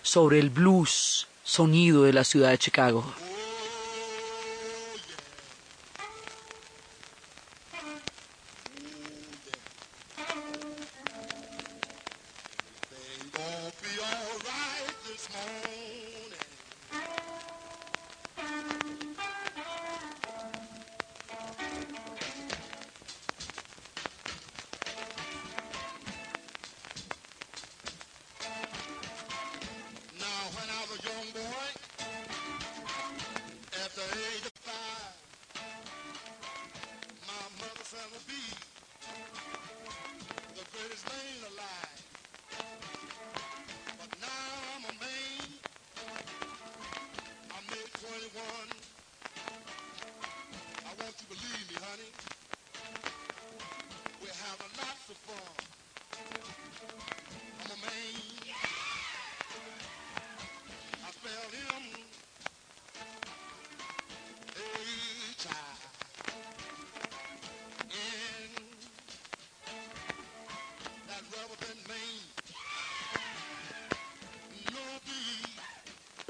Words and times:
sobre 0.01 0.39
el 0.39 0.49
blues, 0.49 1.27
sonido 1.43 2.03
de 2.03 2.13
la 2.13 2.23
ciudad 2.23 2.51
de 2.51 2.57
Chicago. 2.57 3.03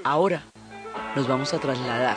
Ahora 0.04 0.44
nos 1.16 1.26
vamos 1.26 1.52
a 1.52 1.58
trasladar 1.58 2.16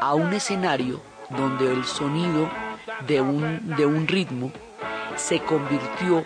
a 0.00 0.14
un 0.14 0.32
escenario 0.32 1.00
donde 1.30 1.72
el 1.72 1.84
sonido 1.84 2.50
de 3.06 3.20
un, 3.20 3.76
de 3.76 3.86
un 3.86 4.08
ritmo 4.08 4.50
se 5.18 5.40
convirtió 5.40 6.24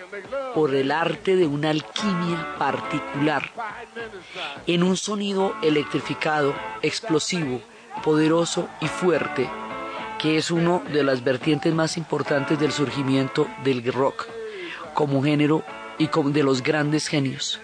por 0.55 0.75
el 0.75 0.91
arte 0.91 1.37
de 1.37 1.47
una 1.47 1.71
alquimia 1.71 2.57
particular 2.59 3.51
en 4.67 4.83
un 4.83 4.97
sonido 4.97 5.55
electrificado, 5.63 6.55
explosivo, 6.83 7.61
poderoso 8.05 8.69
y 8.81 8.87
fuerte, 8.87 9.49
que 10.19 10.37
es 10.37 10.51
uno 10.51 10.83
de 10.93 11.03
las 11.03 11.25
vertientes 11.25 11.75
más 11.75 11.97
importantes 11.97 12.59
del 12.59 12.73
surgimiento 12.73 13.49
del 13.65 13.93
rock 13.93 14.27
como 14.95 15.23
género 15.23 15.65
y 15.99 16.09
de 16.09 16.43
los 16.43 16.63
grandes 16.63 17.07
genios. 17.09 17.61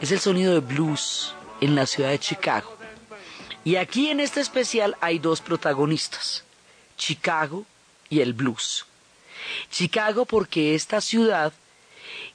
Es 0.00 0.10
el 0.12 0.20
sonido 0.20 0.54
de 0.54 0.60
blues, 0.60 1.34
en 1.60 1.74
la 1.74 1.86
ciudad 1.86 2.10
de 2.10 2.18
Chicago. 2.18 2.76
Y 3.64 3.76
aquí 3.76 4.10
en 4.10 4.20
este 4.20 4.40
especial 4.40 4.96
hay 5.00 5.18
dos 5.18 5.40
protagonistas, 5.40 6.44
Chicago 6.96 7.64
y 8.10 8.20
el 8.20 8.34
blues. 8.34 8.86
Chicago 9.70 10.24
porque 10.24 10.74
esta 10.74 11.00
ciudad 11.00 11.52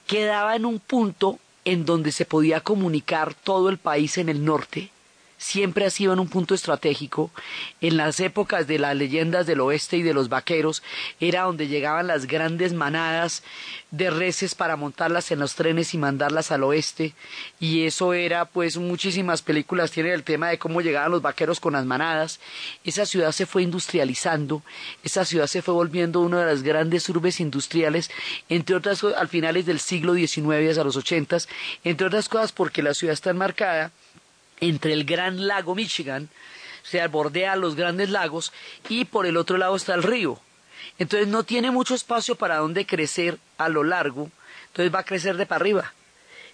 quedaba 0.08 0.56
en 0.56 0.66
un 0.66 0.80
punto 0.80 1.40
en 1.66 1.86
donde 1.86 2.12
se 2.12 2.26
podía 2.26 2.62
comunicar 2.62 3.34
todo 3.34 3.70
el 3.70 3.78
país 3.78 4.18
en 4.18 4.30
el 4.30 4.44
norte 4.44 4.90
siempre 5.40 5.86
ha 5.86 5.90
sido 5.90 6.14
en 6.14 6.20
un 6.20 6.28
punto 6.28 6.54
estratégico. 6.54 7.32
En 7.82 7.98
las 7.98 8.20
épocas 8.20 8.68
de 8.68 8.78
las 8.78 8.96
leyendas 8.96 9.48
del 9.48 9.62
oeste 9.62 9.98
y 9.98 10.04
de 10.04 10.14
los 10.14 10.30
vaqueros, 10.30 10.84
era 11.20 11.44
donde 11.44 11.68
llegaban 11.68 12.06
las 12.06 12.28
grandes 12.28 12.74
manadas 12.74 13.42
de 13.90 14.12
reses 14.12 14.54
para 14.54 14.76
montarlas 14.76 15.32
en 15.32 15.40
los 15.40 15.56
trenes 15.56 15.94
y 15.94 15.98
mandarlas 15.98 16.52
al 16.52 16.64
oeste. 16.64 17.14
Y 17.60 17.86
eso 17.86 18.14
era, 18.14 18.46
pues, 18.46 18.78
muchísimas 18.78 19.42
películas 19.42 19.92
tienen 19.92 20.12
el 20.12 20.24
tema 20.24 20.50
de 20.50 20.60
cómo 20.60 20.82
llegaban 20.82 21.12
los 21.12 21.22
vaqueros 21.22 21.60
con 21.60 21.74
las 21.74 21.86
manadas. 21.86 22.40
Esa 22.84 23.06
ciudad 23.06 23.32
se 23.32 23.46
fue 23.46 23.64
industrializando, 23.64 24.62
esa 25.04 25.26
ciudad 25.26 25.48
se 25.48 25.62
fue 25.62 25.74
volviendo 25.74 26.20
una 26.20 26.42
de 26.42 26.54
las 26.54 26.64
grandes 26.64 27.08
urbes 27.10 27.40
industriales, 27.40 28.12
entre 28.50 28.76
otras 28.76 29.04
al 29.04 29.30
finales 29.30 29.66
del 29.66 29.80
siglo 29.80 30.14
XIX 30.14 30.70
hasta 30.70 30.84
los 30.84 30.98
ochentas, 30.98 31.48
entre 31.84 32.08
otras 32.08 32.28
cosas 32.28 32.52
porque 32.52 32.84
la 32.84 32.94
ciudad 32.94 33.14
está 33.14 33.30
enmarcada 33.30 33.92
entre 34.62 34.94
el 34.94 35.06
gran 35.06 35.48
lago 35.48 35.76
Michigan, 35.76 36.30
o 36.84 36.88
sea, 36.88 37.08
bordea 37.08 37.56
los 37.56 37.76
grandes 37.76 38.10
lagos, 38.10 38.52
y 38.88 39.06
por 39.06 39.26
el 39.26 39.38
otro 39.38 39.58
lado 39.58 39.76
está 39.76 39.94
el 39.94 40.04
río. 40.04 40.40
Entonces 40.98 41.28
no 41.28 41.44
tiene 41.44 41.72
mucho 41.72 41.96
espacio 41.96 42.36
para 42.36 42.58
donde 42.58 42.86
crecer 42.86 43.38
a 43.58 43.70
lo 43.70 43.84
largo, 43.84 44.30
entonces 44.68 44.94
va 44.94 45.00
a 45.00 45.06
crecer 45.06 45.38
de 45.38 45.46
para 45.46 45.62
arriba. 45.62 45.94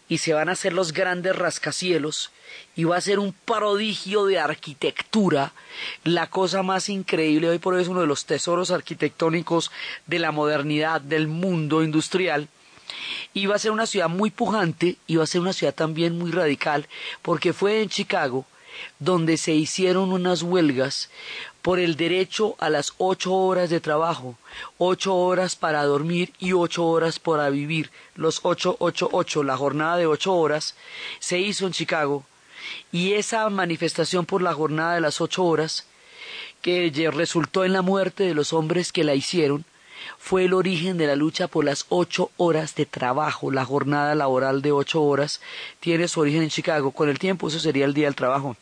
Y 0.07 0.19
se 0.19 0.33
van 0.33 0.49
a 0.49 0.51
hacer 0.51 0.73
los 0.73 0.93
grandes 0.93 1.35
rascacielos, 1.35 2.31
y 2.75 2.83
va 2.83 2.97
a 2.97 3.01
ser 3.01 3.19
un 3.19 3.33
prodigio 3.33 4.25
de 4.25 4.39
arquitectura, 4.39 5.53
la 6.03 6.27
cosa 6.27 6.61
más 6.63 6.89
increíble, 6.89 7.49
hoy 7.49 7.59
por 7.59 7.73
hoy 7.73 7.81
es 7.81 7.87
uno 7.87 8.01
de 8.01 8.07
los 8.07 8.25
tesoros 8.25 8.71
arquitectónicos 8.71 9.71
de 10.05 10.19
la 10.19 10.31
modernidad, 10.31 11.01
del 11.01 11.27
mundo 11.27 11.81
industrial, 11.81 12.49
Iba 13.33 13.55
a 13.55 13.59
ser 13.59 13.71
una 13.71 13.85
ciudad 13.85 14.09
muy 14.09 14.31
pujante, 14.31 14.97
iba 15.07 15.23
a 15.23 15.27
ser 15.27 15.41
una 15.41 15.53
ciudad 15.53 15.73
también 15.73 16.17
muy 16.17 16.31
radical, 16.31 16.87
porque 17.21 17.53
fue 17.53 17.81
en 17.81 17.89
Chicago 17.89 18.45
donde 18.99 19.37
se 19.37 19.53
hicieron 19.53 20.11
unas 20.11 20.41
huelgas 20.41 21.09
por 21.61 21.79
el 21.79 21.95
derecho 21.95 22.55
a 22.59 22.69
las 22.69 22.93
ocho 22.97 23.33
horas 23.33 23.69
de 23.69 23.79
trabajo, 23.79 24.37
ocho 24.77 25.15
horas 25.15 25.55
para 25.55 25.83
dormir 25.83 26.33
y 26.39 26.53
ocho 26.53 26.85
horas 26.85 27.19
para 27.19 27.49
vivir, 27.49 27.89
los 28.15 28.41
ocho, 28.43 28.75
ocho, 28.79 29.09
ocho, 29.11 29.43
la 29.43 29.57
jornada 29.57 29.97
de 29.97 30.05
ocho 30.05 30.33
horas 30.35 30.75
se 31.19 31.39
hizo 31.39 31.65
en 31.65 31.73
Chicago 31.73 32.23
y 32.91 33.13
esa 33.13 33.49
manifestación 33.49 34.25
por 34.25 34.41
la 34.41 34.53
jornada 34.53 34.95
de 34.95 35.01
las 35.01 35.21
ocho 35.21 35.43
horas 35.43 35.87
que 36.61 36.91
resultó 37.13 37.63
en 37.63 37.73
la 37.73 37.81
muerte 37.81 38.23
de 38.23 38.33
los 38.33 38.53
hombres 38.53 38.91
que 38.91 39.03
la 39.03 39.13
hicieron, 39.13 39.65
fue 40.17 40.45
el 40.45 40.53
origen 40.53 40.97
de 40.97 41.07
la 41.07 41.15
lucha 41.15 41.47
por 41.47 41.65
las 41.65 41.85
ocho 41.89 42.31
horas 42.37 42.75
de 42.75 42.85
trabajo. 42.85 43.51
La 43.51 43.65
jornada 43.65 44.15
laboral 44.15 44.61
de 44.61 44.71
ocho 44.71 45.03
horas 45.03 45.41
tiene 45.79 46.07
su 46.07 46.19
origen 46.21 46.43
en 46.43 46.49
Chicago. 46.49 46.91
Con 46.91 47.09
el 47.09 47.19
tiempo 47.19 47.47
eso 47.47 47.59
sería 47.59 47.85
el 47.85 47.93
Día 47.93 48.05
del 48.05 48.15
Trabajo. 48.15 48.55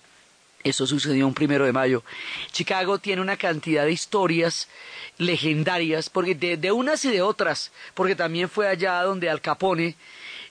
Eso 0.63 0.87
sucedió 0.87 1.27
un 1.27 1.33
primero 1.33 1.65
de 1.65 1.73
mayo. 1.73 2.03
Chicago 2.51 2.97
tiene 2.97 3.21
una 3.21 3.35
cantidad 3.35 3.83
de 3.83 3.91
historias 3.91 4.69
legendarias, 5.17 6.09
porque 6.09 6.35
de, 6.35 6.55
de, 6.57 6.71
unas 6.71 7.03
y 7.05 7.11
de 7.11 7.21
otras, 7.21 7.71
porque 7.93 8.15
también 8.15 8.49
fue 8.49 8.67
allá 8.67 9.01
donde 9.03 9.29
Al 9.29 9.41
Capone 9.41 9.95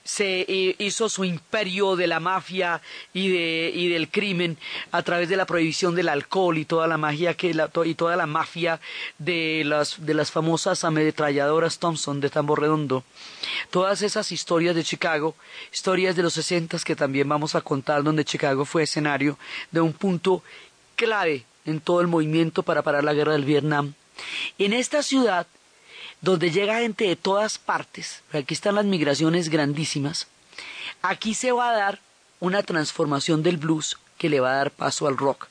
se 0.03 0.75
hizo 0.79 1.07
su 1.07 1.23
imperio 1.23 1.95
de 1.95 2.07
la 2.07 2.19
mafia 2.19 2.81
y, 3.13 3.29
de, 3.29 3.71
y 3.73 3.87
del 3.87 4.09
crimen 4.09 4.57
a 4.91 5.01
través 5.01 5.29
de 5.29 5.37
la 5.37 5.45
prohibición 5.45 5.95
del 5.95 6.09
alcohol 6.09 6.57
y 6.57 6.65
toda 6.65 6.87
la 6.87 6.97
magia 6.97 7.35
que 7.35 7.53
la, 7.53 7.69
y 7.85 7.95
toda 7.95 8.15
la 8.15 8.25
mafia 8.25 8.81
de 9.17 9.63
las, 9.65 10.05
de 10.05 10.13
las 10.13 10.31
famosas 10.31 10.83
ametralladoras 10.83 11.79
Thompson 11.79 12.19
de 12.19 12.29
Tambor 12.29 12.61
Redondo. 12.61 13.03
Todas 13.71 14.01
esas 14.01 14.31
historias 14.31 14.75
de 14.75 14.83
Chicago, 14.83 15.35
historias 15.71 16.15
de 16.15 16.23
los 16.23 16.33
sesentas 16.33 16.83
que 16.83 16.95
también 16.95 17.29
vamos 17.29 17.55
a 17.55 17.61
contar 17.61 18.03
donde 18.03 18.25
Chicago 18.25 18.65
fue 18.65 18.83
escenario 18.83 19.37
de 19.71 19.81
un 19.81 19.93
punto 19.93 20.43
clave 20.95 21.45
en 21.65 21.79
todo 21.79 22.01
el 22.01 22.07
movimiento 22.07 22.63
para 22.63 22.81
parar 22.81 23.03
la 23.03 23.13
guerra 23.13 23.33
del 23.33 23.45
Vietnam. 23.45 23.93
En 24.57 24.73
esta 24.73 25.01
ciudad 25.01 25.47
donde 26.23 26.51
llega 26.51 26.79
gente 26.79 27.05
de 27.05 27.17
todas 27.17 27.59
partes, 27.59 28.23
aquí 28.31 28.53
están 28.53 28.75
las 28.75 28.85
migraciones 28.85 29.49
grandísimas, 29.49 30.27
aquí 31.01 31.33
se 31.33 31.51
va 31.51 31.69
a 31.69 31.75
dar 31.75 31.99
una 32.39 32.63
transformación 32.63 33.43
del 33.43 33.57
blues 33.57 33.97
que 34.17 34.29
le 34.29 34.39
va 34.39 34.53
a 34.53 34.55
dar 34.55 34.71
paso 34.71 35.05
al 35.05 35.17
rock. 35.17 35.47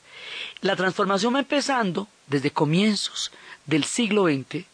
La 0.61 0.75
transformación 0.75 1.35
va 1.35 1.39
empezando 1.39 2.07
desde 2.25 2.49
comienzos 2.49 3.31
del 3.67 3.83
siglo 3.83 4.25
XX, 4.25 4.65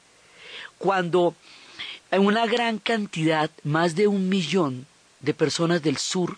cuando 0.77 1.35
una 2.11 2.45
gran 2.45 2.79
cantidad, 2.79 3.51
más 3.65 3.95
de 3.95 4.07
un 4.07 4.29
millón 4.29 4.87
de 5.19 5.33
personas 5.33 5.83
del 5.83 5.97
sur 5.97 6.37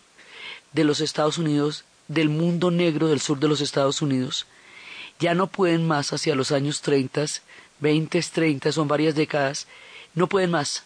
de 0.74 0.84
los 0.86 1.02
Estados 1.02 1.38
Unidos, 1.38 1.86
del 2.08 2.30
mundo 2.30 2.72
negro 2.72 3.10
del 3.10 3.22
sur 3.22 3.40
de 3.40 3.48
los 3.48 3.62
Estados 3.62 4.02
Unidos, 4.02 4.48
ya 5.20 5.36
no 5.36 5.46
pueden 5.46 5.88
más 5.88 6.14
hacia 6.14 6.34
los 6.34 6.52
años 6.52 6.82
30, 6.82 7.26
20, 7.82 8.22
30, 8.22 8.72
son 8.72 8.88
varias 8.88 9.16
décadas, 9.16 9.68
no 10.14 10.28
pueden 10.28 10.52
más 10.52 10.84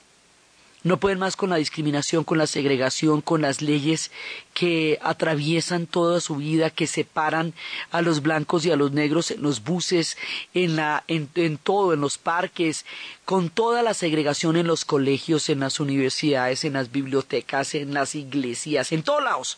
no 0.86 1.00
pueden 1.00 1.18
más 1.18 1.36
con 1.36 1.50
la 1.50 1.56
discriminación, 1.56 2.24
con 2.24 2.38
la 2.38 2.45
segregación, 2.45 3.21
con 3.21 3.42
las 3.42 3.63
leyes 3.63 4.12
que 4.53 5.00
atraviesan 5.01 5.88
toda 5.88 6.21
su 6.21 6.36
vida, 6.36 6.69
que 6.69 6.86
separan 6.86 7.56
a 7.89 8.03
los 8.03 8.21
blancos 8.21 8.68
y 8.68 8.71
a 8.71 8.75
los 8.75 8.92
negros 8.92 9.31
en 9.31 9.42
los 9.42 9.63
buses, 9.63 10.15
en, 10.53 10.75
la, 10.75 11.03
en, 11.07 11.57
todo, 11.57 11.92
en 11.94 12.01
los 12.01 12.19
parques, 12.19 12.86
con 13.25 13.50
toda 13.50 13.81
la 13.81 13.95
segregación 13.95 14.57
en 14.57 14.68
los 14.68 14.86
colegios, 14.86 15.50
en 15.50 15.62
las 15.62 15.80
universidades, 15.80 16.63
en 16.65 16.74
las 16.74 16.92
bibliotecas, 16.92 17.74
en 17.74 17.92
las 17.95 18.13
iglesias, 18.13 18.92
en 18.92 19.01
todos 19.01 19.24
lados. 19.24 19.57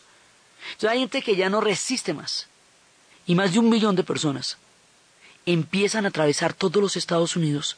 Entonces 0.68 0.90
hay 0.90 1.00
gente 1.00 1.20
que 1.20 1.36
ya 1.36 1.50
no 1.50 1.60
resiste 1.60 2.14
más. 2.14 2.48
Y 3.26 3.34
más 3.34 3.52
de 3.52 3.58
un 3.58 3.68
millón 3.68 3.96
de 3.96 4.02
personas 4.02 4.56
empiezan 5.52 6.04
a 6.04 6.08
atravesar 6.08 6.52
todos 6.52 6.82
los 6.82 6.96
Estados 6.96 7.36
Unidos 7.36 7.76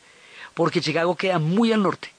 porque 0.55 0.81
Chicago 0.81 1.17
queda 1.17 1.39
muy 1.39 1.73
al 1.73 1.83
norte. 1.83 2.13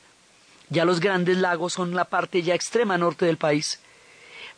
Ya 0.70 0.86
los 0.86 1.00
grandes 1.00 1.38
lagos 1.38 1.74
son 1.74 1.94
la 1.94 2.06
parte 2.06 2.42
ya 2.42 2.56
extrema 2.56 2.98
norte 2.98 3.26
del 3.26 3.38
país, 3.38 3.80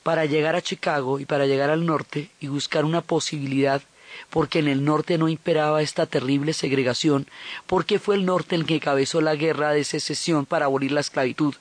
para 0.04 0.26
llegar 0.26 0.56
a 0.56 0.62
Chicago 0.62 1.20
y 1.20 1.26
para 1.26 1.48
llegar 1.48 1.70
al 1.70 1.86
norte 1.86 2.30
y 2.40 2.48
buscar 2.48 2.86
una 2.86 3.02
posibilidad 3.02 3.82
porque 4.30 4.60
en 4.60 4.68
el 4.68 4.86
norte 4.86 5.18
no 5.18 5.28
imperaba 5.28 5.82
esta 5.82 6.06
terrible 6.06 6.54
segregación, 6.54 7.28
porque 7.66 7.98
fue 7.98 8.16
el 8.16 8.26
norte 8.26 8.56
el 8.56 8.66
que 8.66 8.76
encabezó 8.76 9.22
la 9.22 9.36
guerra 9.36 9.72
de 9.72 9.84
secesión 9.84 10.46
para 10.46 10.66
abolir 10.66 10.92
la 10.92 11.00
esclavitud, 11.00 11.56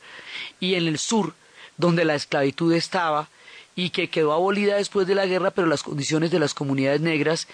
y 0.61 0.75
en 0.75 0.87
el 0.87 0.99
sur, 0.99 1.35
donde 1.79 2.05
la 2.05 2.15
esclavitud 2.15 2.75
estaba, 2.75 3.29
y 3.75 3.89
que 3.89 4.11
quedó 4.11 4.35
abolida 4.35 4.77
después 4.77 5.07
de 5.07 5.15
la 5.15 5.25
guerra, 5.25 5.51
pero 5.51 5.67
las 5.67 5.83
condiciones 5.83 6.31
de 6.31 6.41
las 6.41 6.53
comunidades 6.53 7.01
negras 7.01 7.49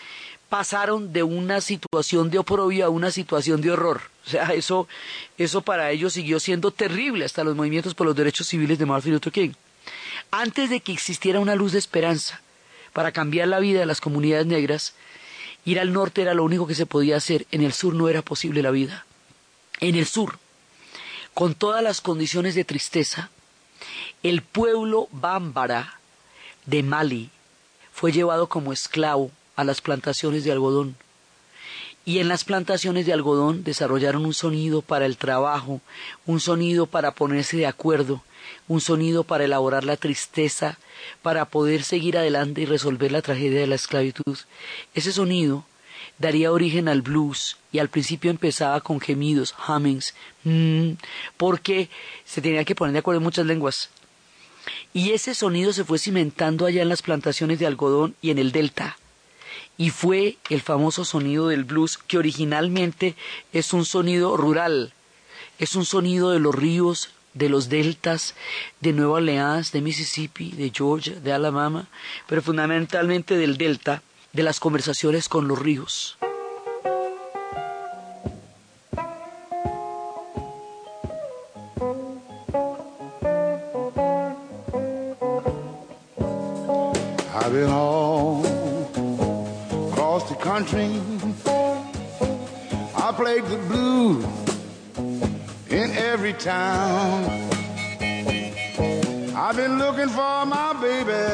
pasaron 0.49 1.13
de 1.13 1.23
una 1.23 1.61
situación 1.61 2.31
de 2.31 2.39
oprobio 2.39 2.87
a 2.87 2.89
una 2.89 3.11
situación 3.11 3.61
de 3.61 3.71
horror. 3.71 4.03
O 4.27 4.31
sea, 4.31 4.53
eso, 4.55 4.89
eso 5.37 5.63
para 5.63 5.91
ellos 5.91 6.13
siguió 6.13 6.41
siendo 6.41 6.71
terrible 6.71 7.25
hasta 7.25 7.45
los 7.45 7.57
movimientos 7.57 7.95
por 7.95 8.07
los 8.07 8.17
derechos 8.17 8.47
civiles 8.47 8.79
de 8.79 8.87
Martin 8.87 9.13
Luther 9.13 9.33
King. 9.33 9.53
Antes 10.31 10.71
de 10.71 10.81
que 10.81 10.93
existiera 10.93 11.41
una 11.41 11.55
luz 11.55 11.73
de 11.73 11.79
esperanza 11.79 12.41
para 12.93 13.13
cambiar 13.13 13.49
la 13.49 13.61
vida 13.61 13.81
de 13.81 13.87
las 13.87 14.01
comunidades 14.01 14.47
negras, 14.47 14.95
ir 15.65 15.81
al 15.81 15.93
norte 15.93 16.23
era 16.23 16.35
lo 16.35 16.45
único 16.45 16.67
que 16.67 16.75
se 16.75 16.87
podía 16.87 17.17
hacer, 17.17 17.47
en 17.51 17.63
el 17.63 17.73
sur 17.73 17.95
no 17.95 18.09
era 18.09 18.23
posible 18.23 18.63
la 18.63 18.71
vida. 18.71 19.07
En 19.81 19.95
el 19.95 20.07
sur, 20.07 20.39
con 21.35 21.55
todas 21.55 21.83
las 21.83 22.01
condiciones 22.01 22.55
de 22.55 22.65
tristeza, 22.65 23.31
el 24.23 24.43
pueblo 24.43 25.09
bámbara 25.13 25.99
de 26.67 26.83
Mali 26.83 27.31
fue 27.93 28.13
llevado 28.13 28.49
como 28.49 28.73
esclavo 28.73 29.31
a 29.59 29.65
las 29.65 29.81
plantaciones 29.81 30.45
de 30.45 30.53
algodón. 30.53 30.95
Y 32.05 32.21
en 32.21 32.29
las 32.29 32.45
plantaciones 32.45 33.07
de 33.07 33.13
algodón 33.13 33.65
desarrollaron 33.65 34.25
un 34.25 34.33
sonido 34.33 34.83
para 34.83 35.05
el 35.05 35.17
trabajo, 35.17 35.81
un 36.27 36.39
sonido 36.39 36.87
para 36.87 37.11
ponerse 37.11 37.57
de 37.57 37.67
acuerdo, 37.67 38.23
un 38.69 38.81
sonido 38.81 39.25
para 39.25 39.45
elaborar 39.45 39.83
la 39.83 39.97
tristeza, 39.97 40.79
para 41.23 41.45
poder 41.47 41.83
seguir 41.83 42.17
adelante 42.17 42.61
y 42.61 42.67
resolver 42.67 43.11
la 43.11 43.21
tragedia 43.21 43.59
de 43.59 43.67
la 43.67 43.75
esclavitud. 43.75 44.39
Ese 44.95 45.11
sonido 45.11 45.65
daría 46.19 46.53
origen 46.53 46.87
al 46.89 47.03
blues 47.03 47.57
y 47.73 47.81
al 47.81 47.89
principio 47.89 48.31
empezaba 48.31 48.81
con 48.81 49.01
gemidos, 49.01 49.57
hummings, 49.67 50.15
mm, 50.45 50.93
porque 51.37 51.91
se 52.25 52.41
tenía 52.41 52.65
que 52.65 52.77
poner 52.77 52.93
de 52.93 53.01
acuerdo 53.01 53.19
en 53.19 53.25
muchas 53.25 53.45
lenguas. 53.45 53.91
Y 54.95 55.11
ese 55.11 55.35
sonido 55.35 55.73
se 55.73 55.83
fue 55.83 55.99
cimentando 55.99 56.65
allá 56.65 56.81
en 56.81 56.89
las 56.89 57.03
plantaciones 57.03 57.59
de 57.59 57.67
algodón 57.67 58.15
y 58.23 58.31
en 58.31 58.39
el 58.39 58.53
delta 58.53 58.97
y 59.79 59.91
fue 59.91 60.37
el 60.51 60.61
famoso 60.61 61.05
sonido 61.05 61.49
del 61.49 61.65
blues 61.65 61.97
que 61.97 62.19
originalmente 62.19 63.15
es 63.53 63.73
un 63.73 63.87
sonido 63.87 64.37
rural, 64.37 64.93
es 65.59 65.77
un 65.77 65.87
sonido 65.87 66.31
de 66.31 66.41
los 66.41 66.55
ríos, 66.55 67.11
de 67.33 67.49
los 67.49 67.69
deltas, 67.69 68.35
de 68.81 68.93
Nueva 68.93 69.15
Orleans, 69.15 69.73
de 69.73 69.81
Mississippi, 69.81 70.51
de 70.51 70.73
Georgia, 70.75 71.15
de 71.21 71.33
Alabama, 71.33 71.87
pero 72.27 72.43
fundamentalmente 72.43 73.37
del 73.37 73.57
delta, 73.57 74.03
de 74.33 74.43
las 74.43 74.61
conversaciones 74.61 75.29
con 75.29 75.47
los 75.47 75.59
ríos. 75.59 76.19
Town. 96.49 97.29
I've 99.37 99.55
been 99.55 99.79
looking 99.79 100.09
for 100.09 100.47
my 100.47 100.73
baby. 100.81 101.25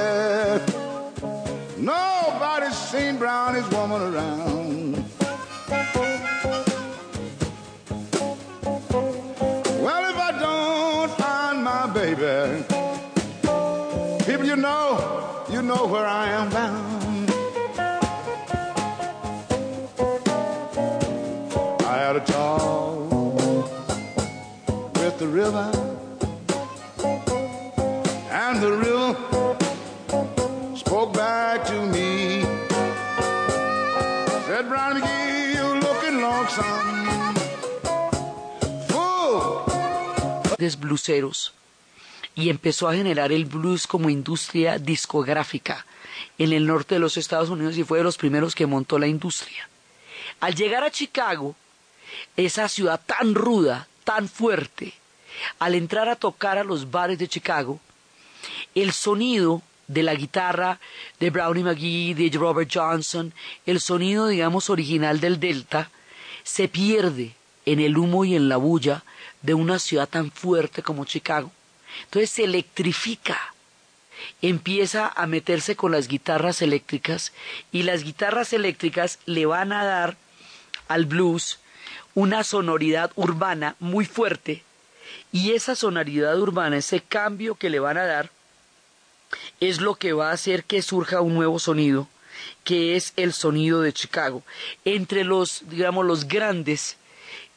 Nobody's 1.78 2.76
seen 2.90 3.16
Brownie's 3.16 3.68
woman 3.76 4.02
around. 4.08 4.94
Well, 9.84 10.04
if 10.12 10.18
I 10.28 10.30
don't 10.46 11.10
find 11.22 11.62
my 11.62 11.86
baby, 12.00 12.64
people 14.26 14.46
you 14.46 14.56
know, 14.56 15.44
you 15.48 15.62
know 15.62 15.86
where 15.86 16.06
I 16.06 16.26
am 16.30 16.50
bound. 16.50 17.03
Bluseros. 40.78 41.52
Y 42.34 42.50
empezó 42.50 42.88
a 42.88 42.94
generar 42.94 43.30
el 43.32 43.44
blues 43.44 43.86
como 43.86 44.10
industria 44.10 44.78
discográfica 44.78 45.86
en 46.38 46.52
el 46.52 46.66
norte 46.66 46.96
de 46.96 46.98
los 46.98 47.16
Estados 47.16 47.48
Unidos 47.48 47.76
y 47.76 47.84
fue 47.84 47.98
de 47.98 48.04
los 48.04 48.16
primeros 48.16 48.54
que 48.54 48.66
montó 48.66 48.98
la 48.98 49.06
industria. 49.06 49.68
Al 50.40 50.54
llegar 50.54 50.82
a 50.82 50.90
Chicago, 50.90 51.54
esa 52.36 52.68
ciudad 52.68 53.00
tan 53.06 53.34
ruda, 53.34 53.86
tan 54.02 54.28
fuerte, 54.28 54.94
al 55.58 55.74
entrar 55.74 56.08
a 56.08 56.16
tocar 56.16 56.58
a 56.58 56.64
los 56.64 56.90
bares 56.90 57.18
de 57.18 57.28
Chicago, 57.28 57.80
el 58.74 58.92
sonido 58.92 59.62
de 59.86 60.02
la 60.02 60.14
guitarra 60.14 60.80
de 61.20 61.30
Brownie 61.30 61.64
McGee, 61.64 62.14
de 62.14 62.30
Robert 62.36 62.70
Johnson, 62.72 63.32
el 63.66 63.80
sonido, 63.80 64.28
digamos, 64.28 64.70
original 64.70 65.20
del 65.20 65.40
Delta, 65.40 65.90
se 66.42 66.68
pierde 66.68 67.34
en 67.66 67.80
el 67.80 67.96
humo 67.96 68.24
y 68.24 68.34
en 68.34 68.48
la 68.48 68.56
bulla 68.56 69.02
de 69.42 69.54
una 69.54 69.78
ciudad 69.78 70.08
tan 70.08 70.30
fuerte 70.30 70.82
como 70.82 71.04
Chicago. 71.04 71.50
Entonces 72.04 72.30
se 72.30 72.44
electrifica, 72.44 73.54
empieza 74.42 75.08
a 75.08 75.26
meterse 75.26 75.76
con 75.76 75.92
las 75.92 76.08
guitarras 76.08 76.62
eléctricas 76.62 77.32
y 77.72 77.82
las 77.82 78.04
guitarras 78.04 78.52
eléctricas 78.52 79.18
le 79.26 79.46
van 79.46 79.72
a 79.72 79.84
dar 79.84 80.16
al 80.88 81.06
blues 81.06 81.58
una 82.14 82.44
sonoridad 82.44 83.10
urbana 83.16 83.76
muy 83.80 84.04
fuerte 84.04 84.62
y 85.32 85.52
esa 85.52 85.74
sonoridad 85.74 86.38
urbana, 86.38 86.76
ese 86.76 87.00
cambio 87.00 87.54
que 87.54 87.70
le 87.70 87.80
van 87.80 87.98
a 87.98 88.04
dar, 88.04 88.30
es 89.60 89.80
lo 89.80 89.96
que 89.96 90.12
va 90.12 90.30
a 90.30 90.34
hacer 90.34 90.64
que 90.64 90.82
surja 90.82 91.20
un 91.20 91.34
nuevo 91.34 91.58
sonido, 91.58 92.08
que 92.62 92.96
es 92.96 93.12
el 93.16 93.32
sonido 93.32 93.80
de 93.80 93.92
Chicago. 93.92 94.42
Entre 94.84 95.24
los, 95.24 95.62
digamos, 95.68 96.04
los 96.06 96.28
grandes 96.28 96.96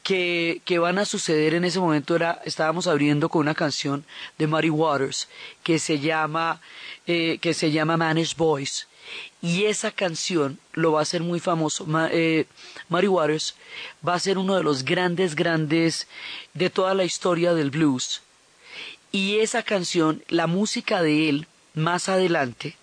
que, 0.03 0.61
que, 0.65 0.79
van 0.79 0.99
a 0.99 1.05
suceder 1.05 1.53
en 1.53 1.65
ese 1.65 1.79
momento 1.79 2.15
era, 2.15 2.41
estábamos 2.45 2.87
abriendo 2.87 3.29
con 3.29 3.41
una 3.41 3.53
canción 3.53 4.05
de 4.37 4.47
Mary 4.47 4.69
Waters 4.69 5.27
que 5.63 5.79
se 5.79 5.99
llama, 5.99 6.61
eh, 7.05 7.39
que 7.41 7.53
se 7.53 7.71
llama 7.71 7.97
Managed 7.97 8.37
Voice. 8.37 8.85
Y 9.41 9.65
esa 9.65 9.91
canción 9.91 10.59
lo 10.73 10.93
va 10.93 10.99
a 10.99 11.03
hacer 11.03 11.21
muy 11.21 11.39
famoso. 11.39 11.85
Eh, 12.11 12.45
Mary 12.89 13.07
Waters 13.07 13.55
va 14.05 14.15
a 14.15 14.19
ser 14.19 14.37
uno 14.37 14.55
de 14.55 14.63
los 14.63 14.83
grandes, 14.83 15.35
grandes 15.35 16.07
de 16.53 16.69
toda 16.69 16.93
la 16.93 17.03
historia 17.03 17.53
del 17.53 17.71
blues. 17.71 18.21
Y 19.11 19.39
esa 19.39 19.63
canción, 19.63 20.23
la 20.27 20.47
música 20.47 21.01
de 21.01 21.29
él, 21.29 21.47
más 21.73 22.09
adelante, 22.09 22.75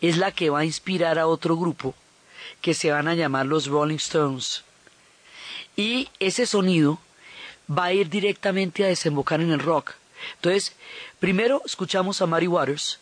es 0.00 0.16
la 0.16 0.32
que 0.32 0.50
va 0.50 0.60
a 0.60 0.64
inspirar 0.64 1.18
a 1.18 1.26
otro 1.26 1.56
grupo 1.56 1.94
que 2.60 2.74
se 2.74 2.90
van 2.90 3.08
a 3.08 3.14
llamar 3.14 3.46
los 3.46 3.66
Rolling 3.66 3.96
Stones 3.96 4.64
y 5.78 6.08
ese 6.18 6.44
sonido 6.44 6.98
va 7.70 7.84
a 7.84 7.92
ir 7.92 8.10
directamente 8.10 8.84
a 8.84 8.88
desembocar 8.88 9.40
en 9.40 9.52
el 9.52 9.60
rock. 9.60 9.94
Entonces, 10.34 10.74
primero 11.20 11.62
escuchamos 11.64 12.20
a 12.20 12.26
Mary 12.26 12.48
Waters 12.48 12.98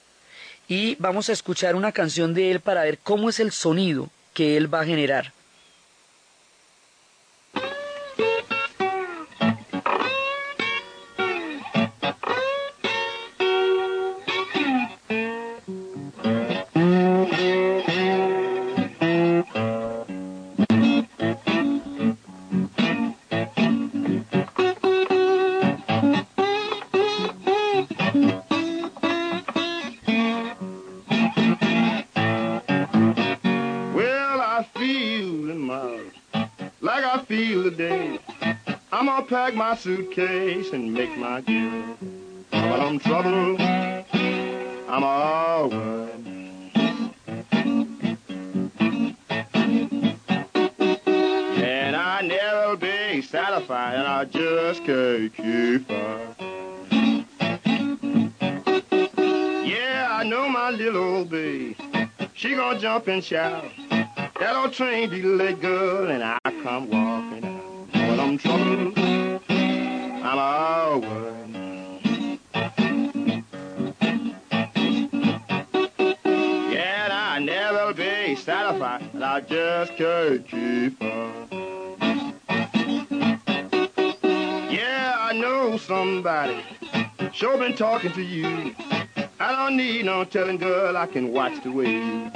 y 0.68 0.96
vamos 0.96 1.28
a 1.28 1.32
escuchar 1.32 1.76
una 1.76 1.92
canción 1.92 2.34
de 2.34 2.50
él 2.50 2.60
para 2.60 2.82
ver 2.82 2.98
cómo 2.98 3.28
es 3.28 3.40
el 3.40 3.52
sonido 3.52 4.10
que 4.34 4.56
él 4.56 4.72
va 4.72 4.80
a 4.80 4.86
generar. 4.86 5.32
Suitcase 39.76 40.72
and 40.72 40.92
make 40.92 41.16
my 41.18 41.40
get. 41.42 41.96
But 42.50 42.80
I'm 42.80 42.98
trouble, 42.98 43.56
I'm 43.60 45.04
all 45.04 45.68
one. 45.68 46.72
And 51.62 51.94
I 51.94 52.22
never 52.22 52.76
be 52.76 53.20
satisfied, 53.22 53.96
and 53.96 54.06
I 54.06 54.24
just 54.24 54.82
can't 54.84 55.34
keep 55.34 55.90
up. 55.90 56.40
Yeah, 59.64 60.08
I 60.10 60.24
know 60.24 60.48
my 60.48 60.70
little 60.70 61.04
old 61.04 61.30
babe. 61.30 61.76
She 62.34 62.54
gonna 62.54 62.78
jump 62.78 63.08
and 63.08 63.22
shout. 63.22 63.64
That 63.90 64.56
old 64.56 64.72
train 64.72 65.10
be 65.10 65.22
late, 65.22 65.60
girl, 65.60 66.10
and 66.10 66.22
I 66.22 66.38
sure 87.36 87.58
been 87.58 87.74
talking 87.74 88.12
to 88.12 88.22
you. 88.22 88.74
I 89.38 89.52
don't 89.52 89.76
need 89.76 90.06
no 90.06 90.24
telling, 90.24 90.56
girl, 90.56 90.96
I 90.96 91.06
can 91.06 91.32
watch 91.32 91.62
the 91.62 91.70
way 91.70 91.92
you. 91.92 92.30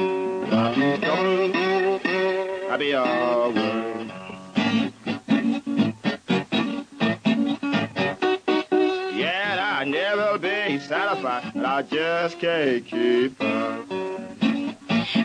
I'll 2.70 2.78
be 2.78 2.94
all 2.94 3.52
one. 3.52 4.12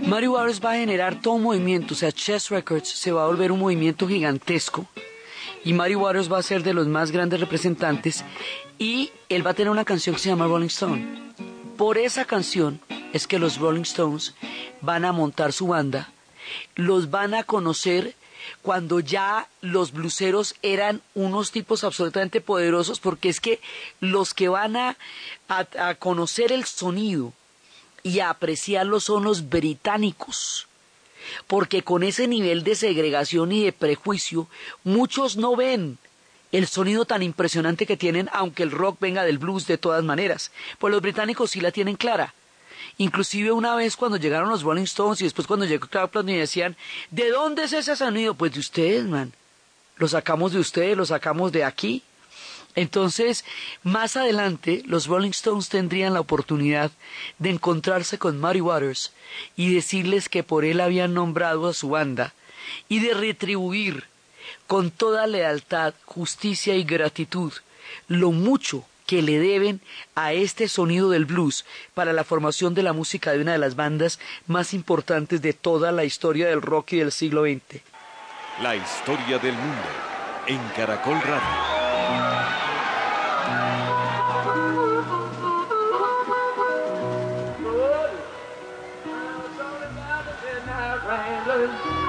Mario 0.07 0.31
Waters 0.31 0.59
va 0.61 0.71
a 0.71 0.77
generar 0.77 1.21
todo 1.21 1.33
un 1.33 1.43
movimiento, 1.43 1.93
o 1.93 1.97
sea, 1.97 2.11
Chess 2.11 2.49
Records 2.49 2.89
se 2.89 3.11
va 3.11 3.23
a 3.23 3.27
volver 3.27 3.51
un 3.51 3.59
movimiento 3.59 4.07
gigantesco 4.07 4.87
y 5.65 5.73
Mario 5.73 5.99
Waters 5.99 6.31
va 6.31 6.37
a 6.37 6.43
ser 6.43 6.63
de 6.63 6.73
los 6.73 6.87
más 6.87 7.11
grandes 7.11 7.39
representantes 7.39 8.23
y 8.77 9.11
él 9.27 9.45
va 9.45 9.51
a 9.51 9.53
tener 9.55 9.71
una 9.71 9.83
canción 9.83 10.15
que 10.15 10.21
se 10.21 10.29
llama 10.29 10.45
Rolling 10.45 10.67
Stone. 10.67 11.33
Por 11.75 11.97
esa 11.97 12.23
canción 12.23 12.79
es 13.11 13.27
que 13.27 13.39
los 13.39 13.57
Rolling 13.57 13.81
Stones 13.81 14.35
van 14.81 15.03
a 15.03 15.11
montar 15.11 15.51
su 15.51 15.67
banda, 15.67 16.13
los 16.75 17.09
van 17.09 17.33
a 17.33 17.43
conocer 17.43 18.15
cuando 18.61 18.99
ya 18.99 19.49
los 19.61 19.91
bluseros 19.91 20.53
eran 20.61 21.01
unos 21.15 21.49
tipos 21.49 21.83
absolutamente 21.83 22.41
poderosos, 22.41 22.99
porque 22.99 23.29
es 23.29 23.39
que 23.39 23.59
los 23.99 24.35
que 24.35 24.49
van 24.49 24.77
a, 24.77 24.95
conocer 25.97 26.51
el 26.51 26.65
sonido 26.65 27.33
y 28.03 28.19
a 28.19 28.29
apreciarlo 28.29 28.99
son 28.99 29.23
los 29.23 29.49
británicos 29.49 30.67
porque 31.47 31.83
con 31.83 32.03
ese 32.03 32.27
nivel 32.27 32.63
de 32.63 32.75
segregación 32.75 33.51
y 33.51 33.63
de 33.63 33.71
prejuicio, 33.71 34.47
muchos 34.83 35.37
no 35.37 35.55
ven 35.55 35.97
el 36.51 36.67
sonido 36.67 37.05
tan 37.05 37.21
impresionante 37.21 37.85
que 37.85 37.97
tienen, 37.97 38.29
aunque 38.31 38.63
el 38.63 38.71
rock 38.71 38.99
venga 38.99 39.23
del 39.23 39.37
blues 39.37 39.67
de 39.67 39.77
todas 39.77 40.03
maneras. 40.03 40.51
Pues 40.79 40.91
los 40.91 41.01
británicos 41.01 41.51
sí 41.51 41.59
la 41.59 41.71
tienen 41.71 41.95
clara. 41.95 42.33
Inclusive 42.97 43.51
una 43.51 43.75
vez 43.75 43.97
cuando 43.97 44.17
llegaron 44.17 44.49
los 44.49 44.63
Rolling 44.63 44.83
Stones 44.83 45.19
y 45.19 45.25
después 45.25 45.47
cuando 45.47 45.65
llegó 45.65 45.87
Clapton 45.87 46.29
y 46.29 46.37
decían, 46.37 46.77
¿de 47.11 47.29
dónde 47.29 47.63
es 47.63 47.73
ese 47.73 47.95
sonido? 47.95 48.35
Pues 48.35 48.53
de 48.53 48.59
ustedes, 48.59 49.03
man. 49.03 49.33
Lo 49.97 50.07
sacamos 50.07 50.53
de 50.53 50.59
ustedes, 50.59 50.95
lo 50.95 51.05
sacamos 51.05 51.51
de 51.51 51.63
aquí. 51.63 52.03
Entonces, 52.75 53.45
más 53.83 54.17
adelante, 54.17 54.83
los 54.85 55.07
Rolling 55.07 55.31
Stones 55.31 55.69
tendrían 55.69 56.13
la 56.13 56.19
oportunidad 56.19 56.91
de 57.39 57.49
encontrarse 57.49 58.17
con 58.17 58.39
Muddy 58.39 58.61
Waters 58.61 59.13
y 59.55 59.73
decirles 59.73 60.27
que 60.27 60.43
por 60.43 60.65
él 60.65 60.81
habían 60.81 61.13
nombrado 61.13 61.67
a 61.67 61.73
su 61.73 61.89
banda 61.89 62.33
y 62.89 62.99
de 62.99 63.13
retribuir 63.13 64.05
con 64.67 64.91
toda 64.91 65.27
lealtad, 65.27 65.93
justicia 66.05 66.75
y 66.75 66.83
gratitud 66.83 67.53
lo 68.07 68.31
mucho 68.31 68.83
que 69.05 69.21
le 69.21 69.39
deben 69.39 69.81
a 70.15 70.33
este 70.33 70.67
sonido 70.67 71.09
del 71.11 71.25
blues 71.25 71.65
para 71.93 72.13
la 72.13 72.23
formación 72.23 72.73
de 72.73 72.83
la 72.83 72.93
música 72.93 73.31
de 73.31 73.41
una 73.41 73.51
de 73.51 73.59
las 73.59 73.75
bandas 73.75 74.19
más 74.47 74.73
importantes 74.73 75.41
de 75.41 75.53
toda 75.53 75.91
la 75.91 76.05
historia 76.05 76.47
del 76.47 76.61
rock 76.61 76.93
y 76.93 76.97
del 76.97 77.11
siglo 77.11 77.43
XX. 77.43 77.81
La 78.61 78.75
historia 78.75 79.37
del 79.37 79.53
mundo 79.53 79.83
en 80.47 80.59
Caracol 80.75 81.21
Radio. 81.21 82.64
Thank 83.45 83.85
you. 83.85 83.95
all 91.45 91.53
about 91.53 92.04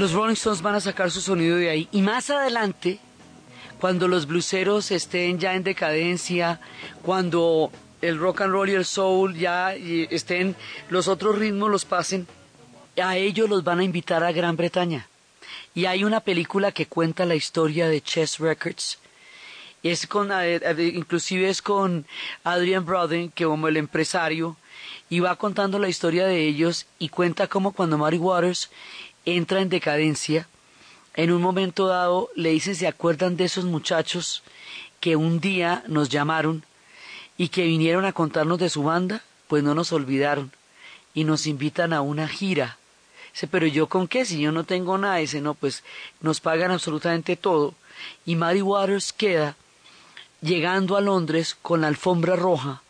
Los 0.00 0.12
Rolling 0.12 0.32
Stones 0.32 0.62
van 0.62 0.76
a 0.76 0.80
sacar 0.80 1.10
su 1.10 1.20
sonido 1.20 1.58
de 1.58 1.68
ahí. 1.68 1.86
Y 1.92 2.00
más 2.00 2.30
adelante, 2.30 2.98
cuando 3.78 4.08
los 4.08 4.26
bluseros 4.26 4.90
estén 4.92 5.38
ya 5.38 5.54
en 5.54 5.62
decadencia, 5.62 6.58
cuando 7.02 7.70
el 8.00 8.18
rock 8.18 8.40
and 8.40 8.50
roll 8.50 8.70
y 8.70 8.76
el 8.76 8.86
soul 8.86 9.36
ya 9.36 9.74
estén, 9.74 10.56
los 10.88 11.06
otros 11.06 11.36
ritmos 11.36 11.70
los 11.70 11.84
pasen, 11.84 12.26
a 12.96 13.18
ellos 13.18 13.50
los 13.50 13.62
van 13.62 13.80
a 13.80 13.84
invitar 13.84 14.24
a 14.24 14.32
Gran 14.32 14.56
Bretaña. 14.56 15.06
Y 15.74 15.84
hay 15.84 16.02
una 16.02 16.20
película 16.20 16.72
que 16.72 16.86
cuenta 16.86 17.26
la 17.26 17.34
historia 17.34 17.86
de 17.86 18.00
Chess 18.00 18.38
Records. 18.38 18.98
Es 19.82 20.06
con, 20.06 20.32
eh, 20.32 20.62
eh, 20.62 20.92
inclusive 20.94 21.50
es 21.50 21.60
con 21.60 22.06
Adrian 22.42 22.86
Brody, 22.86 23.28
que 23.34 23.44
como 23.44 23.68
el 23.68 23.76
empresario, 23.76 24.56
y 25.10 25.20
va 25.20 25.36
contando 25.36 25.78
la 25.78 25.88
historia 25.88 26.24
de 26.24 26.46
ellos 26.46 26.86
y 26.98 27.10
cuenta 27.10 27.48
cómo 27.48 27.72
cuando 27.72 27.98
Mary 27.98 28.16
Waters 28.16 28.70
entra 29.24 29.60
en 29.60 29.68
decadencia, 29.68 30.48
en 31.14 31.32
un 31.32 31.42
momento 31.42 31.86
dado 31.86 32.30
le 32.34 32.50
dicen, 32.50 32.74
¿se 32.74 32.86
acuerdan 32.86 33.36
de 33.36 33.44
esos 33.44 33.64
muchachos 33.64 34.42
que 35.00 35.16
un 35.16 35.40
día 35.40 35.82
nos 35.86 36.08
llamaron 36.08 36.64
y 37.36 37.48
que 37.48 37.64
vinieron 37.64 38.04
a 38.04 38.12
contarnos 38.12 38.58
de 38.58 38.70
su 38.70 38.84
banda? 38.84 39.22
Pues 39.48 39.62
no 39.62 39.74
nos 39.74 39.92
olvidaron 39.92 40.52
y 41.14 41.24
nos 41.24 41.46
invitan 41.46 41.92
a 41.92 42.00
una 42.00 42.28
gira. 42.28 42.78
Dice, 43.32 43.46
pero 43.46 43.66
yo 43.66 43.88
con 43.88 44.08
qué, 44.08 44.24
si 44.24 44.40
yo 44.40 44.52
no 44.52 44.64
tengo 44.64 44.98
nada, 44.98 45.16
dice, 45.16 45.40
no, 45.40 45.54
pues 45.54 45.82
nos 46.20 46.40
pagan 46.40 46.70
absolutamente 46.70 47.36
todo. 47.36 47.74
y 48.24 48.36
Muddy 48.36 48.62
Waters 48.62 49.12
queda 49.12 49.56
llegando 50.40 50.96
a 50.96 51.00
Londres 51.00 51.56
con 51.60 51.82
la 51.82 51.88
alfombra 51.88 52.36
roja, 52.36 52.82